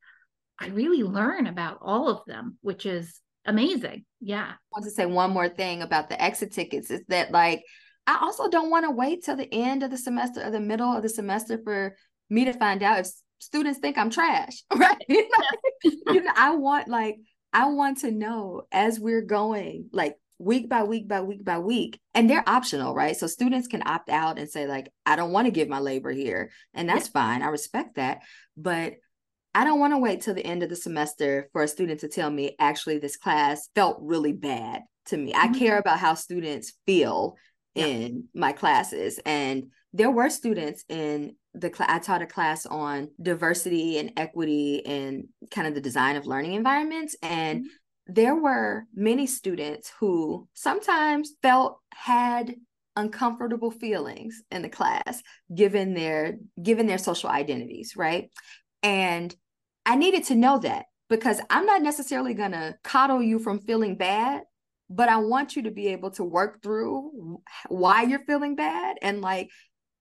[0.59, 4.05] I really learn about all of them, which is amazing.
[4.19, 4.47] Yeah.
[4.51, 7.63] I want to say one more thing about the exit tickets is that like
[8.07, 10.91] I also don't want to wait till the end of the semester or the middle
[10.91, 11.95] of the semester for
[12.29, 13.07] me to find out if
[13.39, 15.03] students think I'm trash, right?
[15.83, 17.17] you know, I want like
[17.53, 21.99] I want to know as we're going like week by week by week by week
[22.13, 25.45] and they're optional right so students can opt out and say like i don't want
[25.45, 27.11] to give my labor here and that's yeah.
[27.11, 28.21] fine i respect that
[28.55, 28.93] but
[29.59, 32.07] I don't want to wait till the end of the semester for a student to
[32.07, 35.33] tell me, actually, this class felt really bad to me.
[35.33, 35.53] Mm-hmm.
[35.53, 37.35] I care about how students feel
[37.75, 37.87] yeah.
[37.87, 39.19] in my classes.
[39.25, 44.85] And there were students in the class, I taught a class on diversity and equity
[44.85, 47.17] and kind of the design of learning environments.
[47.21, 48.13] And mm-hmm.
[48.13, 52.55] there were many students who sometimes felt had
[52.95, 55.21] uncomfortable feelings in the class
[55.53, 58.29] given their given their social identities right
[58.83, 59.33] and
[59.89, 63.95] I needed to know that because I'm not necessarily going to coddle you from feeling
[63.95, 64.43] bad,
[64.87, 69.19] but I want you to be able to work through why you're feeling bad and
[69.19, 69.49] like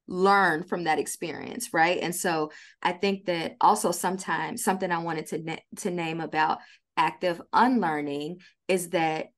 [0.06, 2.00] learn from that experience, right?
[2.02, 6.58] And so I think that also sometimes something I wanted to na- to name about
[6.98, 9.28] active unlearning is that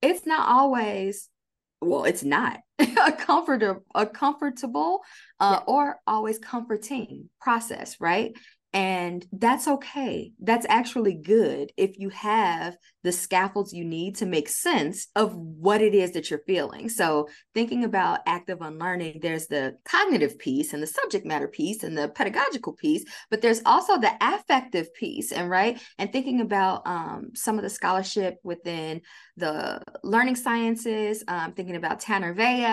[0.00, 1.28] it's not always
[1.82, 5.00] well it's not a comfortable a comfortable
[5.40, 5.64] uh, yeah.
[5.66, 8.32] or always comforting process right
[8.74, 10.32] and that's okay.
[10.40, 15.80] That's actually good if you have the scaffolds you need to make sense of what
[15.80, 16.88] it is that you're feeling.
[16.88, 21.96] So, thinking about active unlearning, there's the cognitive piece and the subject matter piece and
[21.96, 25.30] the pedagogical piece, but there's also the affective piece.
[25.30, 29.02] And right, and thinking about um, some of the scholarship within
[29.36, 32.64] the learning sciences, um, thinking about Tanner Vea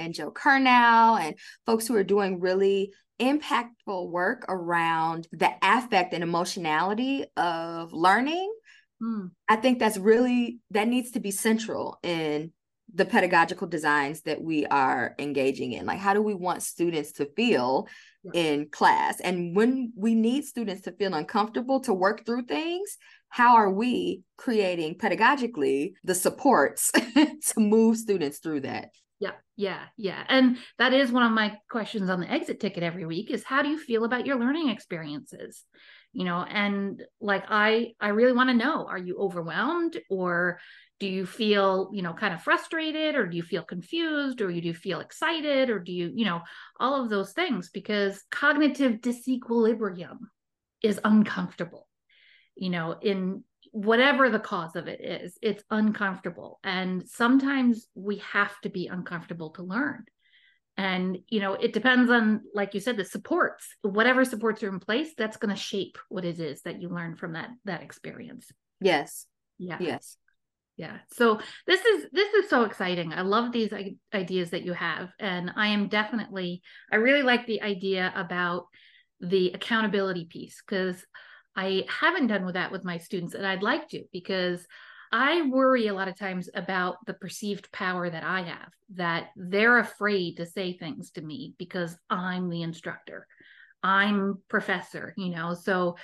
[0.00, 1.34] and Joe Curnow and
[1.66, 8.52] folks who are doing really impactful work around the affect and emotionality of learning
[9.02, 9.30] mm.
[9.48, 12.52] i think that's really that needs to be central in
[12.94, 17.26] the pedagogical designs that we are engaging in like how do we want students to
[17.36, 17.86] feel
[18.24, 18.42] yeah.
[18.42, 22.96] in class and when we need students to feel uncomfortable to work through things
[23.28, 28.90] how are we creating pedagogically the supports to move students through that
[29.20, 30.24] Yeah, yeah, yeah.
[30.28, 33.62] And that is one of my questions on the exit ticket every week is how
[33.62, 35.62] do you feel about your learning experiences?
[36.14, 40.58] You know, and like I I really want to know, are you overwhelmed or
[40.98, 44.58] do you feel, you know, kind of frustrated or do you feel confused or do
[44.58, 46.40] you feel excited or do you, you know,
[46.78, 50.18] all of those things because cognitive disequilibrium
[50.82, 51.86] is uncomfortable.
[52.56, 56.58] You know, in whatever the cause of it is, it's uncomfortable.
[56.64, 60.04] And sometimes we have to be uncomfortable to learn.
[60.76, 64.80] And, you know, it depends on, like you said, the supports, whatever supports are in
[64.80, 68.50] place, that's going to shape what it is that you learn from that, that experience.
[68.80, 69.26] Yes.
[69.58, 69.76] Yeah.
[69.78, 70.16] Yes.
[70.76, 70.98] Yeah.
[71.12, 73.12] So this is, this is so exciting.
[73.12, 73.74] I love these
[74.14, 75.10] ideas that you have.
[75.18, 78.64] And I am definitely, I really like the idea about
[79.20, 81.04] the accountability piece because
[81.56, 84.66] I haven't done with that with my students, and I'd like to because
[85.12, 89.78] I worry a lot of times about the perceived power that I have, that they're
[89.78, 93.26] afraid to say things to me because I'm the instructor,
[93.82, 95.54] I'm professor, you know.
[95.54, 95.96] So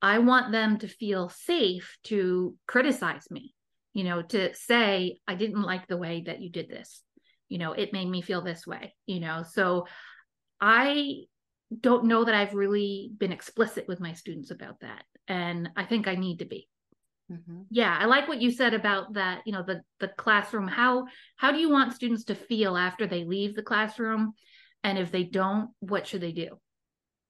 [0.00, 3.54] I want them to feel safe to criticize me,
[3.92, 7.02] you know, to say, I didn't like the way that you did this,
[7.48, 9.42] you know, it made me feel this way, you know.
[9.50, 9.86] So
[10.60, 11.24] I
[11.80, 15.04] don't know that I've really been explicit with my students about that.
[15.28, 16.68] And I think I need to be.
[17.30, 17.62] Mm-hmm.
[17.70, 20.68] Yeah, I like what you said about that, you know, the the classroom.
[20.68, 21.06] How
[21.36, 24.34] how do you want students to feel after they leave the classroom?
[24.82, 26.58] And if they don't, what should they do?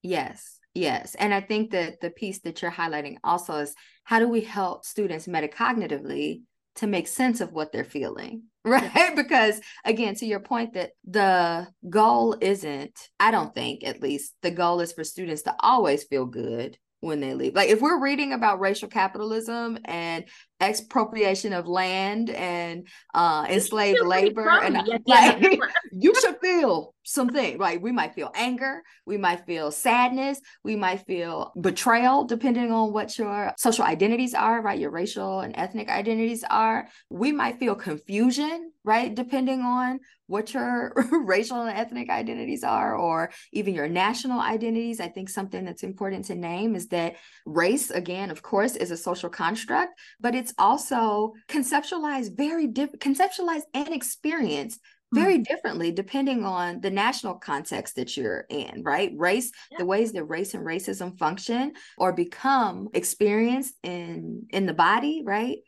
[0.03, 0.59] Yes.
[0.74, 1.14] Yes.
[1.14, 4.84] And I think that the piece that you're highlighting also is how do we help
[4.84, 6.42] students metacognitively
[6.77, 8.45] to make sense of what they're feeling?
[8.66, 14.33] right because again to your point that the goal isn't i don't think at least
[14.41, 18.01] the goal is for students to always feel good when they leave like if we're
[18.01, 20.25] reading about racial capitalism and
[20.62, 25.59] expropriation of land and uh enslaved labor and yeah, like yeah.
[25.93, 26.14] you
[27.05, 27.80] something right?
[27.80, 33.16] we might feel anger we might feel sadness we might feel betrayal depending on what
[33.18, 38.70] your social identities are right your racial and ethnic identities are we might feel confusion
[38.84, 40.92] right depending on what your
[41.24, 46.24] racial and ethnic identities are or even your national identities i think something that's important
[46.24, 51.34] to name is that race again of course is a social construct but it's also
[51.48, 54.80] conceptualized very different, conceptualized and experienced.
[55.15, 55.23] Hmm.
[55.23, 59.12] very differently depending on the national context that you're in, right?
[59.17, 59.79] Race, yeah.
[59.79, 65.59] the ways that race and racism function or become experienced in in the body, right?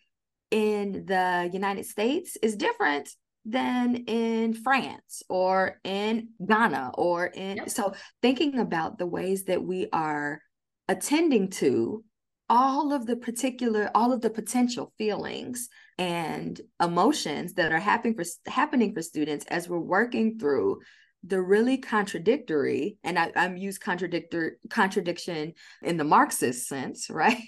[0.50, 3.10] In the United States is different
[3.44, 7.70] than in France or in Ghana or in yep.
[7.70, 10.40] so thinking about the ways that we are
[10.88, 12.04] attending to
[12.48, 15.68] all of the particular all of the potential feelings
[15.98, 20.78] and emotions that are happening for happening for students as we're working through
[21.24, 27.42] the really contradictory and I, am use contradictor contradiction in the marxist sense right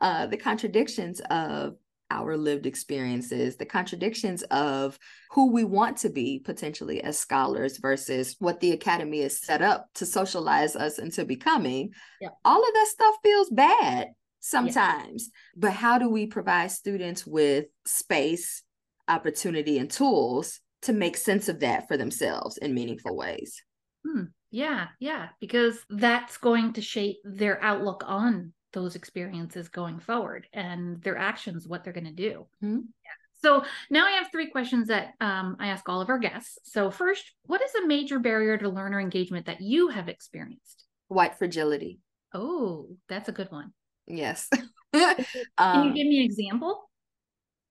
[0.00, 1.76] uh, the contradictions of
[2.10, 4.98] our lived experiences, the contradictions of
[5.30, 9.86] who we want to be potentially as scholars versus what the academy is set up
[9.94, 11.92] to socialize us into becoming.
[12.20, 12.30] Yeah.
[12.44, 14.08] All of that stuff feels bad
[14.40, 15.30] sometimes.
[15.32, 15.60] Yeah.
[15.60, 18.62] But how do we provide students with space,
[19.06, 23.62] opportunity, and tools to make sense of that for themselves in meaningful ways?
[24.06, 24.24] Hmm.
[24.50, 31.00] Yeah, yeah, because that's going to shape their outlook on those experiences going forward and
[31.02, 32.46] their actions, what they're going to do.
[32.62, 32.78] Mm-hmm.
[32.78, 33.10] Yeah.
[33.42, 36.58] So now I have three questions that um, I ask all of our guests.
[36.64, 40.84] So, first, what is a major barrier to learner engagement that you have experienced?
[41.08, 42.00] White fragility.
[42.34, 43.72] Oh, that's a good one.
[44.16, 44.48] Yes.
[44.92, 45.14] Can
[45.58, 46.90] um, you give me an example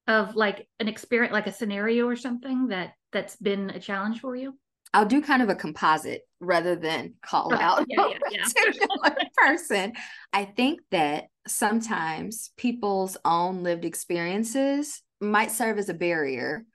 [0.07, 4.35] of like an experience, like a scenario or something that that's been a challenge for
[4.35, 4.57] you?
[4.93, 9.25] I'll do kind of a composite rather than call out yeah, a yeah, particular yeah.
[9.37, 9.93] person.
[10.33, 16.65] I think that sometimes people's own lived experiences might serve as a barrier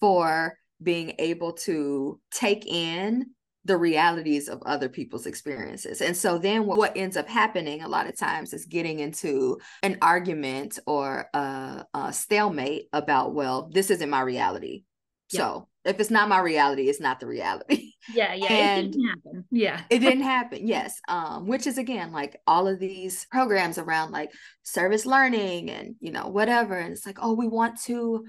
[0.00, 3.26] for being able to take in
[3.64, 6.00] the realities of other people's experiences.
[6.00, 9.98] And so then what ends up happening a lot of times is getting into an
[10.00, 14.84] argument or a, a stalemate about, well, this isn't my reality.
[15.30, 15.40] Yeah.
[15.40, 17.86] So if it's not my reality, it's not the reality.
[18.14, 18.46] Yeah, yeah.
[18.46, 19.44] And it didn't happen.
[19.50, 19.80] Yeah.
[19.90, 20.66] it didn't happen.
[20.66, 20.98] Yes.
[21.06, 24.32] Um, which is again like all of these programs around like
[24.62, 26.74] service learning and you know, whatever.
[26.74, 28.24] And it's like, oh, we want to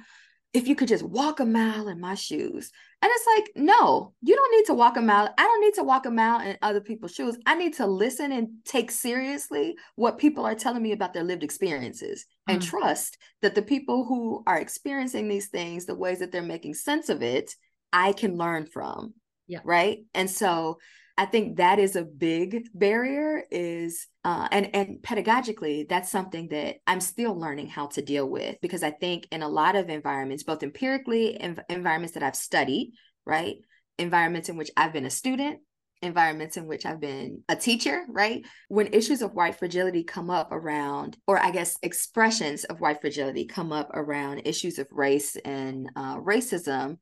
[0.54, 2.70] if you could just walk a mile in my shoes.
[3.04, 5.34] And it's like, no, you don't need to walk a mile.
[5.36, 7.36] I don't need to walk a mile in other people's shoes.
[7.48, 11.44] I need to listen and take seriously what people are telling me about their lived
[11.44, 12.54] experiences mm-hmm.
[12.54, 12.70] and mm.
[12.70, 17.10] trust that the people who are experiencing these things, the ways that they're making sense
[17.10, 17.56] of it,
[17.92, 19.16] I can learn from.
[19.48, 19.62] Yeah.
[19.64, 20.06] Right.
[20.14, 20.78] And so
[21.18, 26.78] I think that is a big barrier is uh, and and pedagogically that's something that
[26.88, 30.44] I'm still learning how to deal with because I think in a lot of environments
[30.44, 32.94] both empirically and environments that I've studied
[33.26, 33.58] right
[33.98, 35.60] environments in which I've been a student
[36.02, 38.44] environments in which I've been a teacher, right?
[38.70, 43.46] When issues of white fragility come up around, or I guess expressions of white fragility
[43.46, 46.98] come up around issues of race and uh, racism,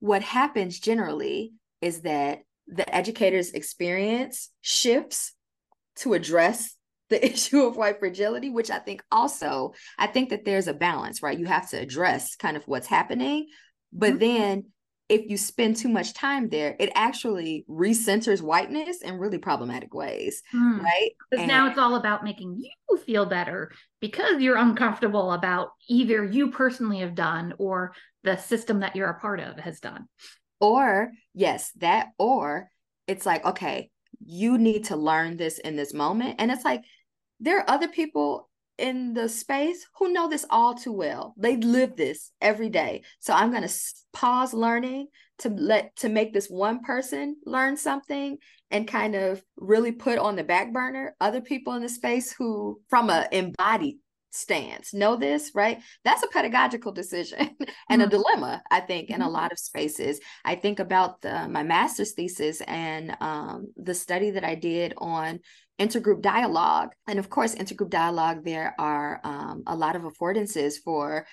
[0.00, 5.32] what happens generally is that the educator's experience shifts
[5.96, 6.74] to address
[7.10, 11.22] the issue of white fragility which i think also i think that there's a balance
[11.22, 13.46] right you have to address kind of what's happening
[13.92, 14.18] but mm-hmm.
[14.18, 14.64] then
[15.08, 20.42] if you spend too much time there, it actually recenters whiteness in really problematic ways,
[20.54, 20.80] mm.
[20.80, 21.10] right?
[21.30, 26.50] Because now it's all about making you feel better because you're uncomfortable about either you
[26.50, 30.08] personally have done or the system that you're a part of has done.
[30.64, 32.70] Or, yes, that, or
[33.06, 33.90] it's like, okay,
[34.24, 36.36] you need to learn this in this moment.
[36.38, 36.84] And it's like,
[37.38, 38.48] there are other people
[38.78, 41.34] in the space who know this all too well.
[41.36, 43.02] They live this every day.
[43.20, 43.74] So I'm going to
[44.14, 45.08] pause learning
[45.40, 48.38] to let to make this one person learn something
[48.70, 52.80] and kind of really put on the back burner other people in the space who
[52.88, 53.98] from a embodied
[54.34, 57.38] stance know this right that's a pedagogical decision
[57.88, 58.02] and mm-hmm.
[58.02, 59.34] a dilemma i think in a mm-hmm.
[59.34, 64.44] lot of spaces i think about the, my master's thesis and um, the study that
[64.44, 65.38] i did on
[65.78, 66.90] intergroup dialogue.
[67.06, 71.26] And of course, intergroup dialogue, there are um, a lot of affordances for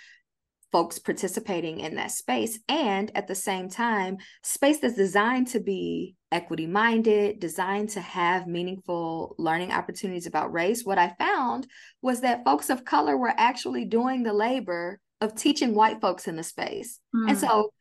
[0.71, 2.59] folks participating in that space.
[2.69, 8.47] And at the same time, space that's designed to be equity minded, designed to have
[8.47, 10.85] meaningful learning opportunities about race.
[10.85, 11.67] What I found
[12.01, 16.35] was that folks of color were actually doing the labor of teaching white folks in
[16.35, 16.99] the space.
[17.15, 17.29] Mm.
[17.29, 17.45] And hmm.
[17.45, 17.73] so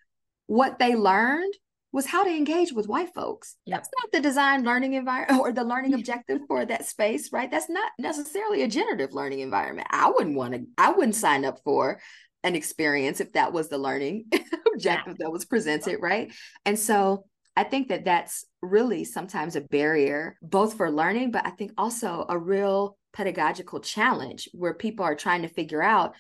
[0.47, 1.55] what they learned
[1.93, 3.57] was how to engage with white folks.
[3.67, 3.79] Yep.
[3.79, 7.51] That's not the design learning environment or the learning objective for that space, right?
[7.51, 9.89] That's not necessarily a generative learning environment.
[9.91, 12.01] I wouldn't want to, I wouldn't sign up for
[12.43, 14.27] an experience if that was the learning
[14.75, 15.25] objective yeah.
[15.25, 16.33] that was presented, right?
[16.65, 17.25] And so
[17.57, 22.25] I think that that's really sometimes a barrier, both for learning, but I think also
[22.29, 26.15] a real pedagogical challenge where people are trying to figure out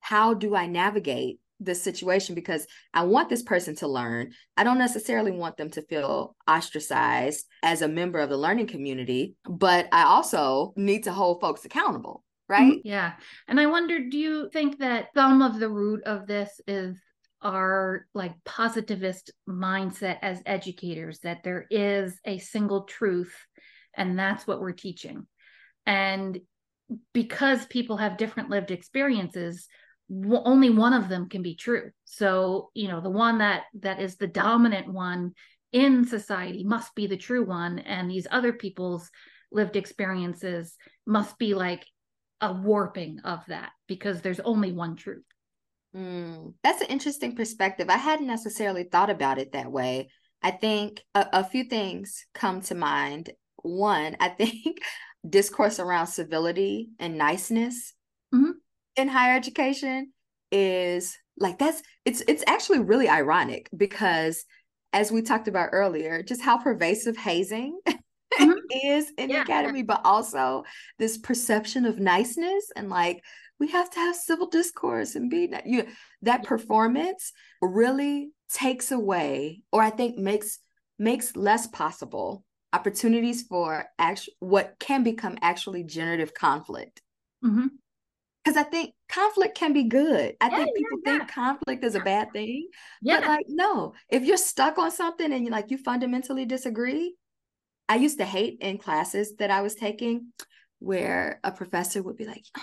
[0.00, 4.32] how do I navigate this situation because I want this person to learn.
[4.56, 9.34] I don't necessarily want them to feel ostracized as a member of the learning community,
[9.44, 12.78] but I also need to hold folks accountable, right?
[12.78, 12.88] Mm-hmm.
[12.88, 13.12] Yeah.
[13.48, 17.00] And I wonder do you think that some of the root of this is
[17.42, 23.34] our like positivist mindset as educators that there is a single truth
[23.94, 25.26] and that's what we're teaching.
[25.86, 26.40] And
[27.14, 29.68] because people have different lived experiences,
[30.10, 34.16] only one of them can be true so you know the one that that is
[34.16, 35.32] the dominant one
[35.72, 39.08] in society must be the true one and these other people's
[39.52, 40.76] lived experiences
[41.06, 41.86] must be like
[42.40, 45.24] a warping of that because there's only one truth.
[45.94, 47.90] Mm, that's an interesting perspective.
[47.90, 50.08] I hadn't necessarily thought about it that way.
[50.42, 53.30] I think a, a few things come to mind.
[53.62, 54.78] One i think
[55.28, 57.92] discourse around civility and niceness
[58.34, 58.52] mm-hmm.
[58.96, 60.12] in higher education
[60.50, 64.44] is like that's it's it's actually really ironic because
[64.92, 67.78] as we talked about earlier just how pervasive hazing.
[68.72, 69.36] is in yeah.
[69.36, 70.64] the academy but also
[70.98, 73.22] this perception of niceness and like
[73.58, 75.86] we have to have civil discourse and be you
[76.22, 80.58] that performance really takes away or i think makes
[80.98, 87.02] makes less possible opportunities for actual what can become actually generative conflict
[87.44, 87.66] mm-hmm
[88.44, 90.34] because I think conflict can be good.
[90.40, 92.68] I yeah, think people yeah, think conflict is a bad thing.
[93.02, 93.20] Yeah.
[93.20, 97.14] But like, no, if you're stuck on something and you like you fundamentally disagree,
[97.90, 100.28] I used to hate in classes that I was taking
[100.78, 102.62] where a professor would be like, oh,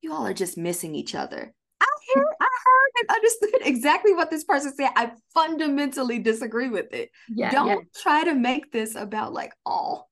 [0.00, 1.52] you all are just missing each other.
[1.80, 4.90] I heard, I heard and understood exactly what this person said.
[4.94, 7.10] I fundamentally disagree with it.
[7.28, 10.04] Yeah, Don't try to make this about like, oh,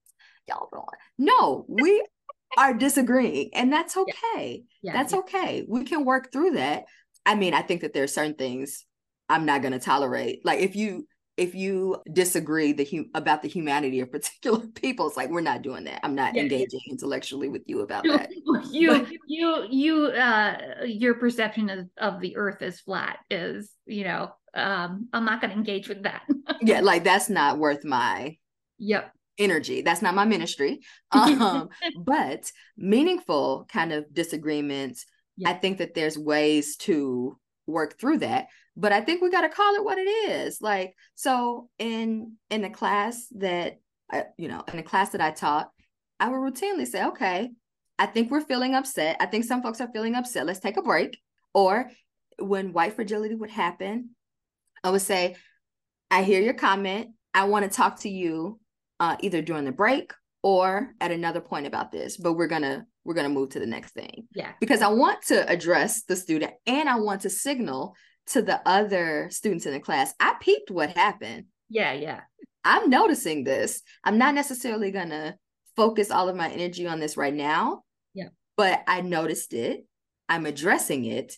[0.48, 0.84] y'all don't.
[1.16, 2.04] No, we
[2.58, 4.92] are disagreeing and that's okay yeah.
[4.92, 5.18] Yeah, that's yeah.
[5.20, 6.84] okay we can work through that
[7.26, 8.86] i mean i think that there are certain things
[9.28, 13.48] i'm not going to tolerate like if you if you disagree the hu- about the
[13.48, 17.62] humanity of particular people it's like we're not doing that i'm not engaging intellectually with
[17.66, 18.30] you about that
[18.70, 24.04] you but, you you uh your perception of, of the earth is flat is you
[24.04, 26.22] know um i'm not going to engage with that
[26.62, 28.36] yeah like that's not worth my
[28.78, 29.82] yep energy.
[29.82, 30.80] That's not my ministry.
[31.12, 31.68] Um,
[32.04, 35.06] but meaningful kind of disagreements,
[35.36, 35.50] yeah.
[35.50, 38.46] I think that there's ways to work through that.
[38.76, 40.58] But I think we got to call it what it is.
[40.60, 43.78] Like so in in the class that
[44.10, 45.70] I, you know, in the class that I taught,
[46.20, 47.50] I would routinely say, "Okay,
[47.98, 49.16] I think we're feeling upset.
[49.20, 50.46] I think some folks are feeling upset.
[50.46, 51.18] Let's take a break."
[51.54, 51.90] Or
[52.38, 54.10] when white fragility would happen,
[54.82, 55.36] I would say,
[56.10, 57.10] "I hear your comment.
[57.32, 58.60] I want to talk to you
[59.00, 60.12] uh, either during the break
[60.42, 63.92] or at another point about this, but we're gonna we're gonna move to the next
[63.92, 64.28] thing.
[64.34, 64.52] Yeah.
[64.60, 67.94] Because I want to address the student and I want to signal
[68.28, 71.46] to the other students in the class, I peeped what happened.
[71.68, 72.20] Yeah, yeah.
[72.64, 73.82] I'm noticing this.
[74.02, 75.36] I'm not necessarily gonna
[75.76, 77.82] focus all of my energy on this right now.
[78.14, 78.28] Yeah.
[78.56, 79.86] But I noticed it.
[80.28, 81.34] I'm addressing it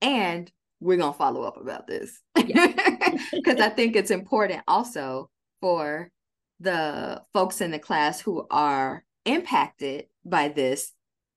[0.00, 2.20] and we're gonna follow up about this.
[2.34, 3.54] Because yeah.
[3.60, 5.30] I think it's important also
[5.60, 6.10] for
[6.60, 10.92] the folks in the class who are impacted by this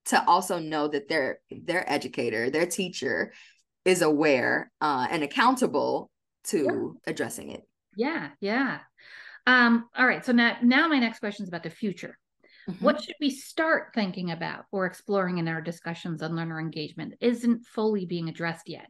[0.06, 3.34] to also know that their their educator, their teacher
[3.88, 6.12] is aware uh, and accountable
[6.44, 7.12] to yeah.
[7.12, 7.62] addressing it.
[7.96, 8.80] Yeah, yeah.
[9.48, 10.24] Um, all right.
[10.24, 12.18] So now now my next question is about the future.
[12.70, 12.84] Mm-hmm.
[12.84, 17.66] What should we start thinking about or exploring in our discussions on learner engagement isn't
[17.66, 18.88] fully being addressed yet?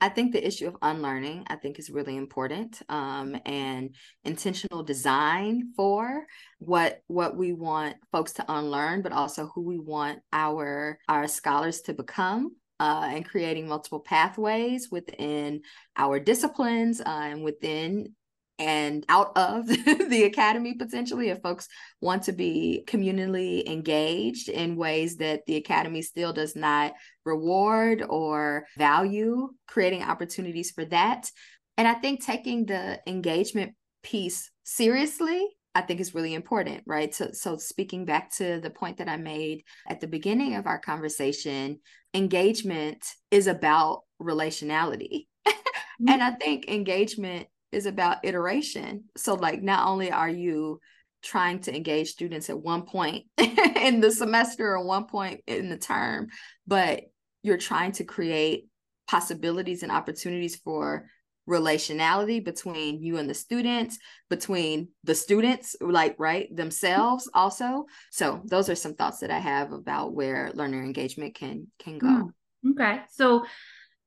[0.00, 3.94] I think the issue of unlearning, I think, is really important, um, and
[4.24, 6.24] intentional design for
[6.58, 11.82] what what we want folks to unlearn, but also who we want our our scholars
[11.82, 12.52] to become.
[12.80, 15.60] Uh, and creating multiple pathways within
[15.96, 18.14] our disciplines uh, and within
[18.58, 19.66] and out of
[20.10, 21.68] the academy potentially if folks
[22.00, 26.92] want to be communally engaged in ways that the academy still does not
[27.24, 31.30] reward or value creating opportunities for that.
[31.76, 35.46] And i think taking the engagement piece seriously
[35.78, 37.14] I think is really important, right?
[37.14, 40.80] So, so speaking back to the point that I made at the beginning of our
[40.80, 41.78] conversation,
[42.12, 45.26] engagement is about relationality.
[46.00, 46.12] Mm-hmm.
[46.12, 49.06] and I think engagement is about iteration.
[49.16, 50.78] So, like, not only are you
[51.22, 55.76] trying to engage students at one point in the semester or one point in the
[55.76, 56.28] term,
[56.68, 57.00] but
[57.42, 58.68] you're trying to create
[59.08, 61.06] possibilities and opportunities for
[61.48, 68.68] relationality between you and the students between the students like right themselves also so those
[68.68, 72.30] are some thoughts that i have about where learner engagement can can go
[72.64, 73.44] mm, okay so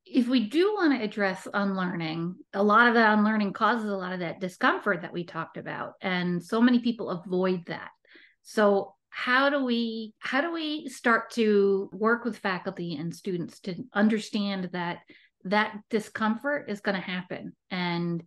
[0.04, 4.12] if we do want to address unlearning, a lot of that unlearning causes a lot
[4.12, 5.92] of that discomfort that we talked about.
[6.02, 7.90] And so many people avoid that.
[8.42, 13.74] So how do we how do we start to work with faculty and students to
[13.92, 15.00] understand that
[15.44, 17.52] that discomfort is going to happen.
[17.70, 18.22] And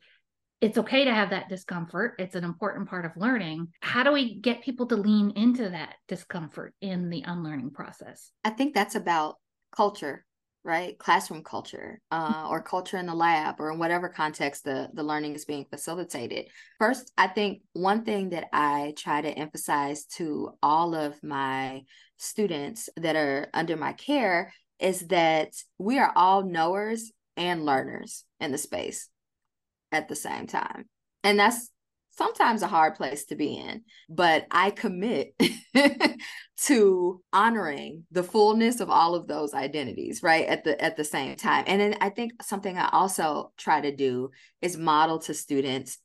[0.61, 2.16] it's okay to have that discomfort.
[2.18, 3.68] It's an important part of learning.
[3.82, 8.32] How do we get people to lean into that discomfort in the unlearning process?
[8.43, 9.36] I think that's about
[9.76, 10.26] culture
[10.66, 10.97] right?
[10.97, 15.36] Classroom culture uh, or culture in the lab or in whatever context the, the learning
[15.36, 16.47] is being facilitated.
[16.80, 21.84] First i think one thing that i try to emphasize to all of my
[22.18, 28.51] students that are under my care is that we are all knowers and learners in
[28.51, 29.09] the space
[29.91, 30.86] at the same time
[31.23, 31.71] and that's
[32.17, 35.36] sometimes a hard place to be in, but I commit
[36.65, 40.45] to honoring the fullness of all of those identities, right?
[40.45, 41.65] At the at the same time.
[41.67, 45.97] And then I think something I also try to do is model to students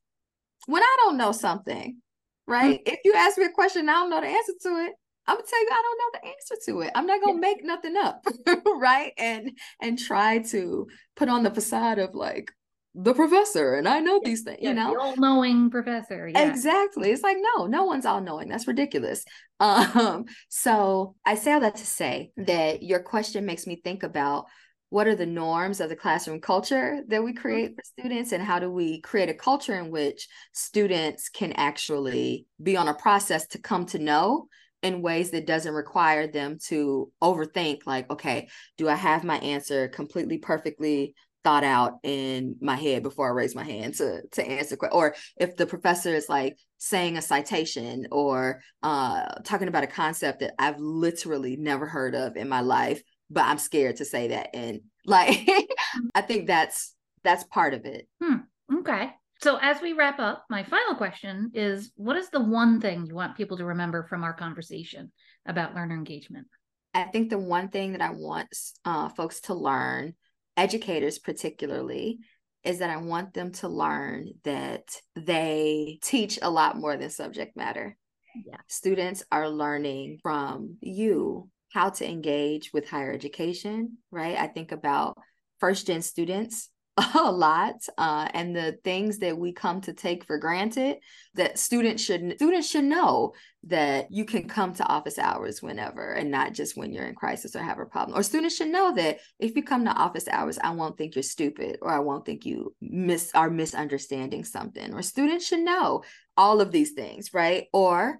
[0.67, 1.99] when I don't know something,
[2.47, 2.81] right?
[2.81, 2.95] Mm-hmm.
[2.95, 4.93] If you ask me a question, I don't know the answer to it.
[5.31, 6.93] I'm gonna tell you I don't know the answer to it.
[6.95, 8.25] I'm not gonna make nothing up,
[8.81, 9.13] right?
[9.17, 12.51] And and try to put on the facade of like,
[12.95, 16.29] the professor and I know these things, you know, all knowing professor.
[16.29, 16.51] Yeah.
[16.51, 17.11] Exactly.
[17.11, 18.49] It's like, no, no one's all knowing.
[18.49, 19.25] That's ridiculous.
[19.61, 24.47] Um, so I say all that to say that your question makes me think about
[24.89, 27.43] what are the norms of the classroom culture that we mm-hmm.
[27.43, 32.47] create for students and how do we create a culture in which students can actually
[32.63, 34.49] be on a process to come to know
[34.83, 39.89] in ways that doesn't require them to overthink like okay do i have my answer
[39.89, 44.77] completely perfectly thought out in my head before I raise my hand to to answer
[44.93, 50.41] or if the professor is like saying a citation or uh talking about a concept
[50.41, 54.51] that I've literally never heard of in my life but I'm scared to say that
[54.55, 55.49] and like
[56.15, 58.09] I think that's that's part of it.
[58.23, 58.37] Hmm.
[58.79, 59.11] Okay.
[59.43, 63.15] So as we wrap up, my final question is what is the one thing you
[63.15, 65.13] want people to remember from our conversation
[65.47, 66.47] about learner engagement?
[66.93, 68.49] I think the one thing that I want
[68.85, 70.15] uh, folks to learn
[70.57, 72.19] educators particularly
[72.65, 74.85] is that I want them to learn that
[75.17, 77.97] they teach a lot more than subject matter.
[78.45, 78.59] Yeah.
[78.69, 84.37] Students are learning from you how to engage with higher education, right?
[84.37, 85.17] I think about
[85.61, 86.69] first gen students
[87.15, 90.99] a lot uh, and the things that we come to take for granted
[91.35, 93.33] that students should students should know
[93.65, 97.55] that you can come to office hours whenever and not just when you're in crisis
[97.55, 98.19] or have a problem.
[98.19, 101.23] Or students should know that if you come to office hours i won't think you're
[101.23, 104.95] stupid or i won't think you miss are misunderstanding something.
[104.95, 106.03] Or students should know
[106.37, 107.67] all of these things right?
[107.73, 108.19] Or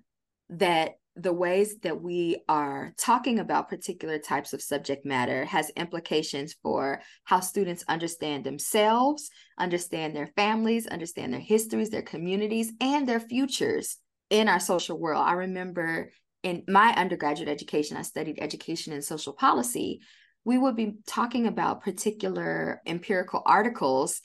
[0.51, 6.55] that the ways that we are talking about particular types of subject matter has implications
[6.63, 13.21] for how students understand themselves, understand their families, understand their histories, their communities, and their
[13.21, 13.99] futures
[14.31, 15.23] in our social world.
[15.27, 16.11] I remember
[16.43, 20.01] in my undergraduate education, I studied education and social policy.
[20.45, 24.23] We would be talking about particular empirical articles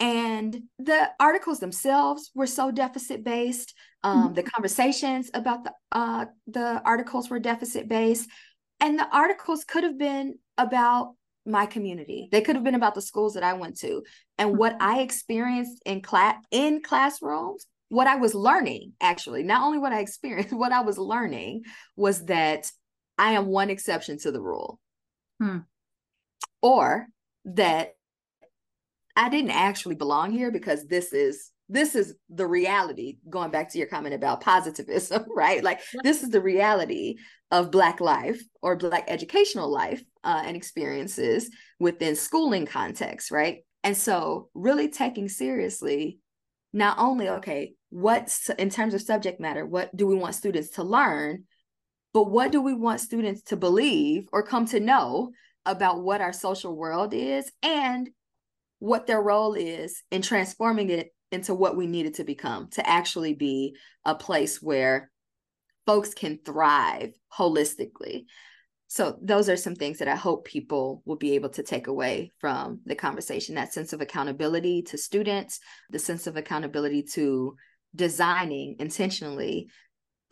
[0.00, 3.74] and the articles themselves were so deficit based
[4.04, 4.34] um, mm-hmm.
[4.34, 8.28] the conversations about the uh, the articles were deficit based
[8.80, 11.14] and the articles could have been about
[11.46, 14.02] my community they could have been about the schools that i went to
[14.36, 14.90] and what mm-hmm.
[14.90, 20.00] i experienced in class in classrooms what i was learning actually not only what i
[20.00, 21.62] experienced what i was learning
[21.96, 22.70] was that
[23.16, 24.78] i am one exception to the rule
[25.40, 25.58] hmm.
[26.60, 27.06] or
[27.46, 27.94] that
[29.18, 33.78] I didn't actually belong here because this is this is the reality going back to
[33.78, 35.62] your comment about positivism right?
[35.62, 37.16] Like this is the reality
[37.50, 41.50] of black life or black educational life uh, and experiences
[41.80, 43.64] within schooling context right?
[43.82, 46.20] And so really taking seriously
[46.72, 50.84] not only okay what's in terms of subject matter what do we want students to
[50.84, 51.42] learn
[52.12, 55.32] but what do we want students to believe or come to know
[55.66, 58.10] about what our social world is and
[58.78, 62.88] what their role is in transforming it into what we need it to become to
[62.88, 65.10] actually be a place where
[65.86, 68.24] folks can thrive holistically.
[68.90, 72.32] So, those are some things that I hope people will be able to take away
[72.38, 75.60] from the conversation that sense of accountability to students,
[75.90, 77.54] the sense of accountability to
[77.94, 79.68] designing intentionally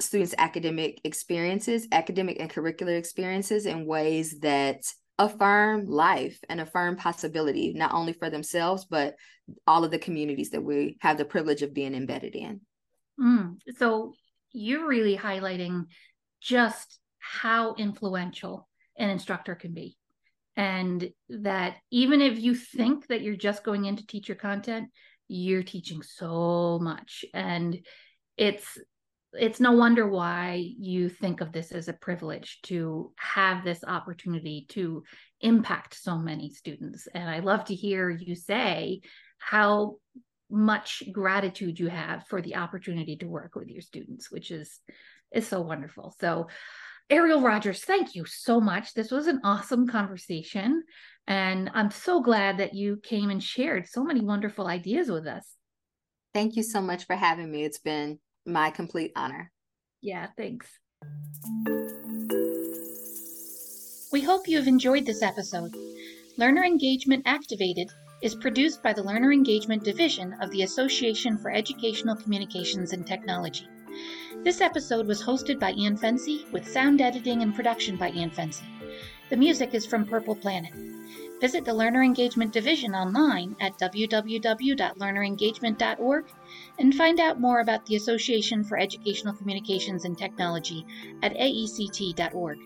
[0.00, 4.82] students' academic experiences, academic and curricular experiences in ways that
[5.18, 9.16] affirm life and affirm possibility, not only for themselves, but
[9.66, 12.60] all of the communities that we have the privilege of being embedded in.
[13.18, 14.12] Mm, so
[14.52, 15.84] you're really highlighting
[16.40, 19.96] just how influential an instructor can be.
[20.56, 24.88] And that even if you think that you're just going in to teach your content,
[25.28, 27.24] you're teaching so much.
[27.34, 27.78] And
[28.36, 28.78] it's
[29.38, 34.66] it's no wonder why you think of this as a privilege to have this opportunity
[34.70, 35.02] to
[35.40, 37.06] impact so many students.
[37.14, 39.00] And I love to hear you say
[39.38, 39.96] how
[40.50, 44.80] much gratitude you have for the opportunity to work with your students, which is
[45.32, 46.14] is so wonderful.
[46.20, 46.48] So
[47.10, 48.94] Aireale Rodgers, thank you so much.
[48.94, 50.82] This was an awesome conversation.
[51.26, 55.46] And I'm so glad that you came and shared so many wonderful ideas with us.
[56.34, 57.64] Thank you so much for having me.
[57.64, 59.50] It's been my complete honor.
[60.00, 60.66] Yeah, thanks.
[64.12, 65.76] We hope you have enjoyed this episode.
[66.38, 67.90] Learner Engagement Activated
[68.22, 73.66] is produced by the Learner Engagement Division of the Association for Educational Communications and Technology.
[74.42, 78.64] This episode was hosted by Ian Fency with sound editing and production by Ian Fency.
[79.28, 80.72] The music is from Purple Planet.
[81.40, 86.24] Visit the Learner Engagement Division online at www.learnerengagement.org
[86.78, 90.84] and find out more about the Association for Educational Communications and Technology
[91.22, 92.58] at aect.org.